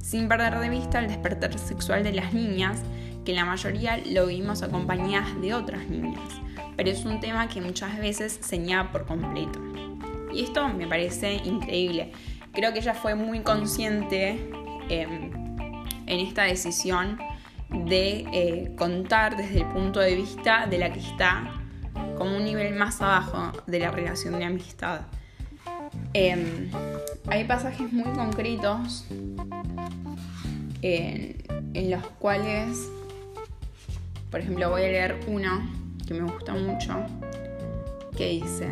Sin 0.00 0.26
perder 0.26 0.58
de 0.60 0.70
vista 0.70 1.00
el 1.00 1.08
despertar 1.08 1.58
sexual 1.58 2.04
de 2.04 2.14
las 2.14 2.32
niñas, 2.32 2.80
que 3.26 3.34
la 3.34 3.44
mayoría 3.44 3.98
lo 3.98 4.28
vimos 4.28 4.62
acompañadas 4.62 5.38
de 5.42 5.52
otras 5.52 5.86
niñas, 5.90 6.30
pero 6.74 6.88
es 6.88 7.04
un 7.04 7.20
tema 7.20 7.48
que 7.48 7.60
muchas 7.60 7.98
veces 7.98 8.38
se 8.40 8.66
por 8.90 9.04
completo. 9.04 9.60
Y 10.34 10.42
esto 10.42 10.68
me 10.68 10.86
parece 10.86 11.34
increíble. 11.44 12.12
Creo 12.52 12.72
que 12.72 12.80
ella 12.80 12.94
fue 12.94 13.14
muy 13.14 13.40
consciente 13.40 14.50
em, 14.88 15.30
en 16.06 16.20
esta 16.20 16.42
decisión 16.44 17.18
de 17.70 18.26
eh, 18.32 18.72
contar 18.76 19.36
desde 19.36 19.60
el 19.60 19.66
punto 19.66 20.00
de 20.00 20.14
vista 20.14 20.66
de 20.66 20.78
la 20.78 20.92
que 20.92 21.00
está 21.00 21.50
como 22.18 22.36
un 22.36 22.44
nivel 22.44 22.74
más 22.74 23.00
abajo 23.00 23.52
de 23.66 23.80
la 23.80 23.90
relación 23.90 24.38
de 24.38 24.44
amistad. 24.44 25.02
Em, 26.12 26.70
hay 27.28 27.44
pasajes 27.44 27.92
muy 27.92 28.12
concretos 28.12 29.06
en, 30.82 31.42
en 31.74 31.90
los 31.90 32.06
cuales, 32.18 32.88
por 34.30 34.40
ejemplo, 34.40 34.70
voy 34.70 34.82
a 34.82 34.86
leer 34.86 35.20
uno 35.26 35.68
que 36.06 36.14
me 36.14 36.30
gusta 36.30 36.54
mucho, 36.54 36.94
que 38.16 38.28
dice, 38.28 38.68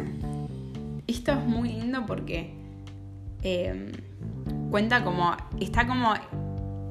esto 1.13 1.33
es 1.33 1.45
muy 1.45 1.69
lindo 1.71 2.05
porque 2.07 2.55
em, 3.43 3.93
cuenta 4.71 5.05
como, 5.05 5.37
está 5.61 5.87
como, 5.87 6.15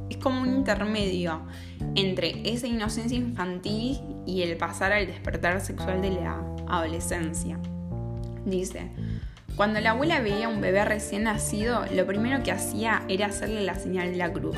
es 0.09 0.17
como 0.17 0.41
un 0.41 0.53
intermedio 0.53 1.41
entre 1.95 2.41
esa 2.49 2.67
inocencia 2.67 3.17
infantil 3.17 3.99
y 4.25 4.43
el 4.43 4.57
pasar 4.57 4.93
al 4.93 5.07
despertar 5.07 5.59
sexual 5.61 6.01
de 6.01 6.11
la 6.11 6.41
adolescencia. 6.67 7.59
Dice, 8.45 8.91
cuando 9.55 9.79
la 9.79 9.91
abuela 9.91 10.21
veía 10.21 10.45
a 10.45 10.49
un 10.49 10.61
bebé 10.61 10.85
recién 10.85 11.23
nacido, 11.23 11.85
lo 11.93 12.05
primero 12.05 12.43
que 12.43 12.51
hacía 12.51 13.03
era 13.07 13.27
hacerle 13.27 13.63
la 13.63 13.75
señal 13.75 14.11
de 14.11 14.17
la 14.17 14.31
cruz 14.31 14.57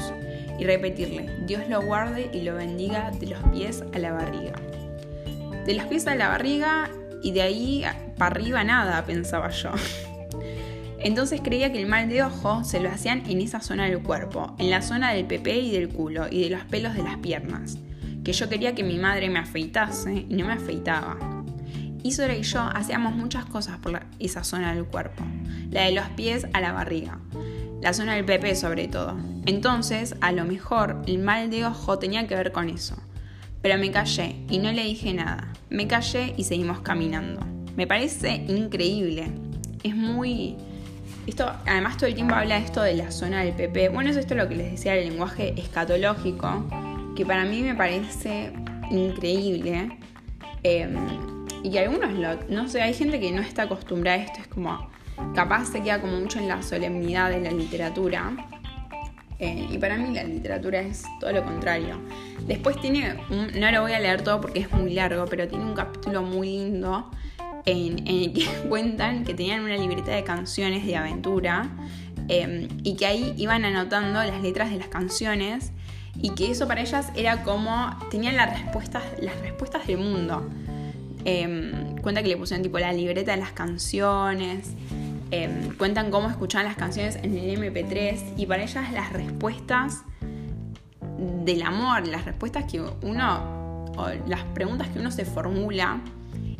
y 0.59 0.65
repetirle, 0.65 1.45
Dios 1.45 1.67
lo 1.69 1.81
guarde 1.81 2.29
y 2.33 2.41
lo 2.41 2.55
bendiga 2.55 3.11
de 3.11 3.27
los 3.27 3.39
pies 3.51 3.83
a 3.93 3.99
la 3.99 4.11
barriga. 4.11 4.53
De 5.65 5.73
los 5.73 5.85
pies 5.85 6.05
a 6.07 6.15
la 6.15 6.27
barriga 6.27 6.89
y 7.23 7.31
de 7.31 7.41
ahí 7.41 7.85
para 8.17 8.35
arriba 8.35 8.63
nada, 8.63 9.05
pensaba 9.05 9.49
yo. 9.49 9.71
Entonces 10.99 11.41
creía 11.43 11.71
que 11.71 11.81
el 11.81 11.87
mal 11.87 12.07
de 12.07 12.23
ojo 12.23 12.63
se 12.63 12.79
lo 12.79 12.89
hacían 12.89 13.29
en 13.29 13.41
esa 13.41 13.59
zona 13.59 13.85
del 13.85 14.01
cuerpo, 14.01 14.55
en 14.57 14.69
la 14.69 14.81
zona 14.81 15.11
del 15.11 15.25
pepe 15.25 15.57
y 15.57 15.71
del 15.71 15.89
culo 15.89 16.27
y 16.31 16.43
de 16.43 16.49
los 16.49 16.63
pelos 16.63 16.95
de 16.95 17.03
las 17.03 17.17
piernas, 17.17 17.77
que 18.23 18.31
yo 18.31 18.47
quería 18.47 18.73
que 18.73 18.83
mi 18.83 18.97
madre 18.97 19.29
me 19.29 19.39
afeitase 19.39 20.25
y 20.29 20.33
no 20.35 20.47
me 20.47 20.53
afeitaba. 20.53 21.17
Isora 22.03 22.35
y 22.35 22.43
yo 22.43 22.61
hacíamos 22.61 23.15
muchas 23.15 23.45
cosas 23.45 23.79
por 23.79 24.01
esa 24.19 24.45
zona 24.45 24.73
del 24.73 24.85
cuerpo, 24.85 25.23
la 25.71 25.83
de 25.83 25.91
los 25.91 26.07
pies 26.09 26.47
a 26.53 26.61
la 26.61 26.71
barriga, 26.71 27.19
la 27.81 27.93
zona 27.93 28.15
del 28.15 28.23
pepe 28.23 28.55
sobre 28.55 28.87
todo. 28.87 29.17
Entonces, 29.45 30.15
a 30.21 30.31
lo 30.31 30.45
mejor 30.45 31.01
el 31.05 31.19
mal 31.19 31.49
de 31.49 31.65
ojo 31.65 31.99
tenía 31.99 32.27
que 32.27 32.35
ver 32.35 32.53
con 32.53 32.69
eso. 32.69 32.95
Pero 33.61 33.77
me 33.77 33.91
callé 33.91 34.37
y 34.49 34.59
no 34.59 34.71
le 34.71 34.83
dije 34.83 35.13
nada. 35.13 35.51
Me 35.69 35.87
callé 35.87 36.33
y 36.37 36.43
seguimos 36.43 36.79
caminando. 36.79 37.52
Me 37.75 37.87
parece 37.87 38.45
increíble. 38.47 39.27
Es 39.83 39.95
muy... 39.95 40.55
Esto, 41.25 41.51
además 41.65 41.97
todo 41.97 42.07
el 42.07 42.15
tiempo 42.15 42.35
habla 42.35 42.57
esto 42.57 42.81
de 42.81 42.95
la 42.95 43.11
zona 43.11 43.43
del 43.43 43.53
PP. 43.53 43.89
Bueno, 43.89 44.09
es 44.09 44.17
esto 44.17 44.35
lo 44.35 44.47
que 44.47 44.55
les 44.55 44.71
decía 44.71 44.95
el 44.95 45.09
lenguaje 45.09 45.53
escatológico, 45.57 46.65
que 47.15 47.25
para 47.25 47.45
mí 47.45 47.61
me 47.61 47.73
parece 47.73 48.51
increíble. 48.91 49.97
Em, 50.63 50.95
y 51.63 51.77
algunos, 51.77 52.11
no 52.49 52.67
sé, 52.67 52.81
hay 52.81 52.93
gente 52.93 53.19
que 53.19 53.31
no 53.31 53.41
está 53.41 53.63
acostumbrada 53.63 54.17
a 54.17 54.25
esto, 54.25 54.39
es 54.41 54.47
como, 54.47 54.89
capaz 55.33 55.65
se 55.65 55.81
queda 55.81 56.01
como 56.01 56.19
mucho 56.19 56.39
en 56.39 56.49
la 56.49 56.61
solemnidad 56.61 57.29
de 57.29 57.39
la 57.39 57.51
literatura. 57.51 58.33
Eh, 59.39 59.67
y 59.71 59.77
para 59.77 59.97
mí 59.97 60.13
la 60.13 60.23
literatura 60.23 60.81
es 60.81 61.03
todo 61.19 61.31
lo 61.31 61.43
contrario. 61.43 61.99
Después 62.47 62.79
tiene, 62.81 63.15
no 63.29 63.71
lo 63.71 63.81
voy 63.81 63.93
a 63.93 63.99
leer 63.99 64.21
todo 64.21 64.41
porque 64.41 64.59
es 64.59 64.71
muy 64.71 64.93
largo, 64.93 65.25
pero 65.25 65.47
tiene 65.47 65.63
un 65.63 65.73
capítulo 65.73 66.21
muy 66.21 66.49
lindo 66.49 67.09
en, 67.65 68.07
el 68.07 68.33
que 68.33 68.45
cuentan 68.69 69.23
que 69.23 69.33
tenían 69.33 69.61
una 69.61 69.77
libreta 69.77 70.11
de 70.11 70.23
canciones 70.23 70.85
de 70.85 70.95
aventura 70.95 71.69
em, 72.27 72.67
y 72.83 72.95
que 72.95 73.05
ahí 73.05 73.33
iban 73.37 73.65
anotando 73.65 74.23
las 74.23 74.41
letras 74.41 74.71
de 74.71 74.77
las 74.77 74.87
canciones 74.87 75.71
y 76.21 76.29
que 76.31 76.51
eso 76.51 76.67
para 76.67 76.81
ellas 76.81 77.11
era 77.15 77.43
como, 77.43 77.97
tenían 78.11 78.35
las 78.35 78.59
respuestas, 78.59 79.03
las 79.19 79.39
respuestas 79.41 79.87
del 79.87 79.97
mundo. 79.97 80.47
Em, 81.25 81.95
cuenta 81.97 82.21
que 82.21 82.29
le 82.29 82.37
pusieron 82.37 82.61
tipo 82.63 82.77
la 82.79 82.91
libreta 82.91 83.31
de 83.31 83.37
las 83.37 83.53
canciones, 83.53 84.73
em, 85.31 85.75
cuentan 85.77 86.11
cómo 86.11 86.29
escuchaban 86.29 86.67
las 86.67 86.75
canciones 86.75 87.15
en 87.15 87.37
el 87.37 87.49
MP3 87.57 88.23
y 88.37 88.45
para 88.45 88.63
ellas 88.63 88.91
las 88.91 89.11
respuestas 89.13 90.03
del 91.45 91.61
amor, 91.63 92.07
las 92.07 92.25
respuestas 92.25 92.65
que 92.65 92.81
uno, 92.81 93.85
las 94.27 94.43
preguntas 94.53 94.89
que 94.89 94.99
uno 94.99 95.11
se 95.11 95.25
formula, 95.25 96.01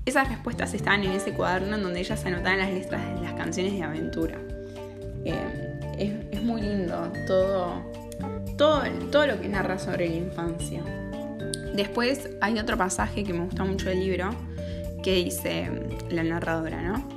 esas 0.06 0.28
respuestas 0.28 0.74
estaban 0.74 1.04
en 1.04 1.12
ese 1.12 1.34
cuaderno 1.34 1.76
en 1.76 1.84
donde 1.84 2.00
ellas 2.00 2.26
anotaban 2.26 2.60
las 2.60 2.72
letras 2.72 3.16
de 3.16 3.22
las 3.22 3.34
canciones 3.34 3.74
de 3.74 3.84
aventura. 3.84 4.38
Eh, 5.26 6.28
es, 6.32 6.44
muy 6.44 6.62
lindo 6.62 7.12
todo, 7.26 7.82
todo, 8.58 8.84
todo 9.12 9.28
lo 9.28 9.40
que 9.40 9.48
narra 9.48 9.80
sobre 9.80 10.10
la 10.10 10.16
infancia. 10.16 10.84
Después 11.74 12.30
hay 12.42 12.60
otro 12.60 12.78
pasaje 12.78 13.24
que 13.24 13.34
me 13.34 13.46
gusta 13.46 13.64
mucho 13.64 13.90
del 13.90 14.02
libro, 14.02 14.30
que 15.02 15.16
dice 15.16 15.70
la 16.10 16.24
narradora, 16.24 16.82
¿no? 16.82 17.08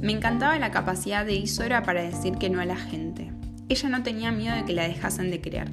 Me 0.00 0.12
encantaba 0.12 0.58
la 0.58 0.70
capacidad 0.70 1.24
de 1.24 1.34
Isora 1.34 1.82
para 1.82 2.02
decir 2.02 2.38
que 2.38 2.50
no 2.50 2.60
a 2.60 2.64
la 2.64 2.76
gente. 2.76 3.30
Ella 3.68 3.88
no 3.88 4.02
tenía 4.02 4.32
miedo 4.32 4.56
de 4.56 4.64
que 4.64 4.72
la 4.72 4.88
dejasen 4.88 5.30
de 5.30 5.40
creer. 5.40 5.68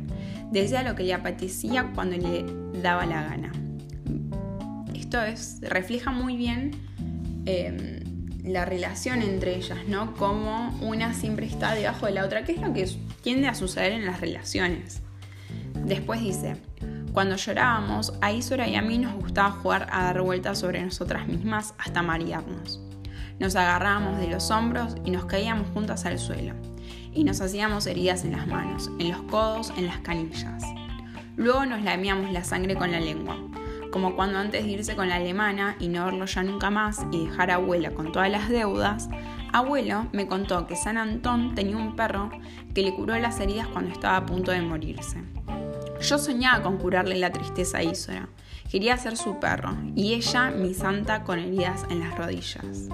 Decía 0.51 0.83
lo 0.83 0.95
que 0.95 1.03
le 1.03 1.13
apetecía 1.13 1.91
cuando 1.93 2.17
le 2.17 2.45
daba 2.81 3.05
la 3.05 3.23
gana. 3.23 3.51
Esto 5.10 5.24
es, 5.24 5.58
refleja 5.62 6.12
muy 6.12 6.38
bien 6.38 6.69
em, 7.48 8.43
la 8.43 8.63
relación 8.63 9.24
entre 9.24 9.56
ellas, 9.56 9.80
¿no? 9.88 10.13
Como 10.13 10.69
una 10.84 11.15
siempre 11.15 11.48
está 11.48 11.74
debajo 11.74 12.06
de 12.06 12.12
la 12.12 12.26
otra, 12.26 12.43
que 12.43 12.52
es 12.52 12.62
lo 12.62 12.72
que 12.74 12.88
tiende 13.24 13.48
a 13.48 13.56
suceder 13.56 13.93
en 13.93 14.06
las 14.06 14.22
relaciones. 14.22 15.02
Después 15.84 16.22
dice, 16.22 16.58
cuando 17.12 17.38
llorábamos, 17.38 18.13
a 18.22 18.32
Isora 18.32 18.67
y 18.67 18.76
a 18.76 18.84
mí 18.84 19.00
nos 19.00 19.15
gustaba 19.15 19.50
jugar 19.50 19.88
a 19.91 20.04
dar 20.04 20.22
vueltas 20.22 20.60
sobre 20.60 20.84
nosotras 20.84 21.28
mismas 21.28 21.74
hasta 21.80 22.04
marearnos. 22.04 22.80
Nos 23.39 23.56
agarrábamos 23.56 24.19
de 24.19 24.28
los 24.28 24.52
hombros 24.52 24.95
y 25.06 25.10
nos 25.10 25.26
caíamos 25.26 25.69
juntas 25.69 26.06
al 26.06 26.19
suelo 26.19 26.54
y 27.15 27.24
nos 27.24 27.41
hacíamos 27.41 27.88
heridas 27.88 28.26
en 28.26 28.34
las 28.34 28.45
manos, 28.45 28.91
en 29.00 29.10
los 29.10 29.24
codos, 29.24 29.74
en 29.76 29.88
las 29.88 30.02
canillas. 30.02 30.63
Luego 31.36 31.65
nos 31.65 31.82
lamíamos 31.82 32.32
la 32.32 32.43
sangre 32.43 32.76
con 32.76 32.91
la 32.91 33.00
lengua, 33.00 33.48
como 33.91 34.15
cuando 34.15 34.39
antes 34.39 34.63
de 34.63 34.71
irse 34.71 34.95
con 34.95 35.10
la 35.10 35.15
alemana 35.15 35.75
y 35.80 35.88
no 35.88 36.06
verlo 36.06 36.25
ya 36.25 36.43
nunca 36.43 36.69
más 36.69 37.06
y 37.12 37.25
dejar 37.25 37.52
a 37.52 37.56
abuela 37.56 37.91
con 37.91 38.12
todas 38.12 38.30
las 38.30 38.49
deudas, 38.49 39.10
abuelo 39.52 40.08
me 40.12 40.28
contó 40.28 40.67
que 40.67 40.75
San 40.75 40.97
Antón 40.97 41.56
tenía 41.56 41.78
un 41.78 41.95
perro 41.95 42.30
que 42.73 42.84
le 42.84 42.93
curó 42.93 43.17
las 43.17 43.39
heridas 43.39 43.67
cuando 43.67 43.91
estaba 43.91 44.17
a 44.17 44.25
punto 44.25 44.52
de 44.52 44.62
morirse. 44.62 45.23
Yo 46.02 46.17
soñaba 46.17 46.63
con 46.63 46.78
curarle 46.78 47.15
la 47.15 47.32
tristeza 47.32 47.80
a 47.80 47.84
Isora. 47.84 48.30
Quería 48.71 48.97
ser 48.97 49.17
su 49.17 49.39
perro 49.39 49.75
y 49.95 50.13
ella 50.13 50.52
mi 50.52 50.73
santa 50.73 51.23
con 51.23 51.39
heridas 51.39 51.86
en 51.89 51.99
las 51.99 52.15
rodillas. 52.15 52.89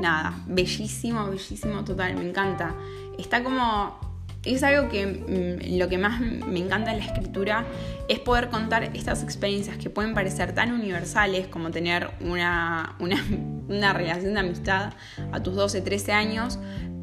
Nada, 0.00 0.34
bellísimo, 0.46 1.26
bellísimo 1.26 1.84
total, 1.84 2.16
me 2.16 2.28
encanta 2.28 2.74
está 3.20 3.42
como 3.42 3.98
es 4.44 4.62
algo 4.62 4.88
que 4.88 5.06
mm, 5.06 5.78
lo 5.78 5.88
que 5.88 5.98
más 5.98 6.20
me 6.20 6.58
encanta 6.58 6.92
en 6.92 6.98
la 6.98 7.04
escritura 7.04 7.66
es 8.08 8.18
poder 8.18 8.48
contar 8.48 8.84
estas 8.94 9.22
experiencias 9.22 9.76
que 9.76 9.90
pueden 9.90 10.14
parecer 10.14 10.54
tan 10.54 10.72
universales 10.72 11.46
como 11.48 11.70
tener 11.70 12.10
una, 12.20 12.96
una, 12.98 13.92
relación 13.92 14.34
de 14.34 14.40
amistad 14.40 14.94
a 15.32 15.42
tus 15.42 15.54
12, 15.54 15.82
13 15.82 16.12
años, 16.12 16.58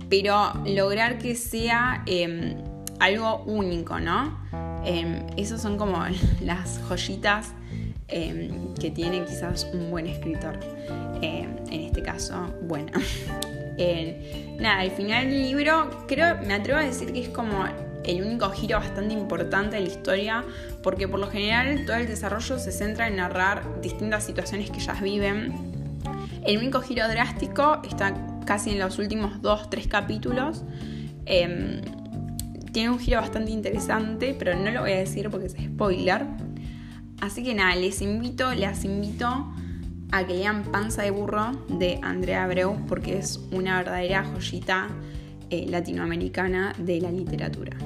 pero 0.10 0.54
lograr 0.66 1.18
que 1.20 1.36
sea 1.36 2.04
em, 2.08 2.56
algo 3.00 3.44
único, 3.46 4.00
¿no? 4.00 4.40
Eh, 4.86 5.26
esos 5.38 5.62
son 5.62 5.78
como 5.78 6.04
las 6.42 6.80
joyitas 6.90 7.54
em, 8.08 8.74
que 8.76 8.90
tiene 8.90 9.24
quizás 9.26 9.68
un 9.74 9.92
buen 9.92 10.08
escritor. 10.08 10.60
en 11.22 11.82
este 11.82 12.02
caso, 12.02 12.54
bueno. 12.64 12.92
nada, 14.60 14.80
al 14.80 14.92
final 14.92 15.30
del 15.30 15.42
libro 15.44 16.06
creo, 16.08 16.38
me 16.46 16.54
atrevo 16.54 16.80
a 16.80 16.84
decir 16.84 17.14
que 17.14 17.22
es 17.22 17.30
como 17.30 17.66
el 18.04 18.24
único 18.24 18.50
giro 18.50 18.80
bastante 18.80 19.14
importante 19.14 19.76
de 19.76 19.82
la 19.82 19.88
historia, 19.88 20.44
porque 20.82 21.08
por 21.08 21.20
lo 21.20 21.30
general 21.30 21.86
todo 21.86 21.98
el 21.98 22.08
desarrollo 22.08 22.58
se 22.58 22.72
centra 22.72 23.08
en 23.08 23.18
narrar 23.18 23.82
distintas 23.82 24.24
situaciones 24.26 24.72
que 24.72 24.78
ellas 24.78 25.02
viven. 25.02 25.54
El 26.46 26.58
único 26.58 26.82
giro 26.82 27.08
drástico 27.08 27.82
está 27.90 28.14
casi 28.46 28.72
en 28.72 28.80
los 28.80 28.98
últimos 28.98 29.42
dos, 29.42 29.70
tres 29.70 29.88
capítulos. 29.88 30.64
Em, 31.26 31.82
tiene 32.72 32.90
un 32.90 33.00
giro 33.00 33.20
bastante 33.20 33.52
interesante, 33.52 34.36
pero 34.38 34.56
no 34.56 34.72
lo 34.72 34.82
voy 34.82 34.94
a 34.94 34.98
decir 34.98 35.30
porque 35.30 35.48
es 35.48 35.54
spoiler. 35.54 36.26
Así 37.20 37.44
que 37.44 37.54
nada, 37.54 37.76
les 37.76 38.02
invito, 38.02 38.54
les 38.54 38.86
invito 38.86 39.52
a 40.12 40.24
Panza 40.72 41.04
de 41.04 41.12
Burro 41.12 41.52
de 41.68 42.00
Andrea 42.02 42.44
Abreu 42.44 42.78
porque 42.88 43.18
es 43.18 43.40
una 43.52 43.78
verdadera 43.78 44.24
joyita 44.24 44.88
eh, 45.50 45.66
latinoamericana 45.68 46.74
de 46.78 47.02
la 47.02 47.12
literatura. 47.12 47.78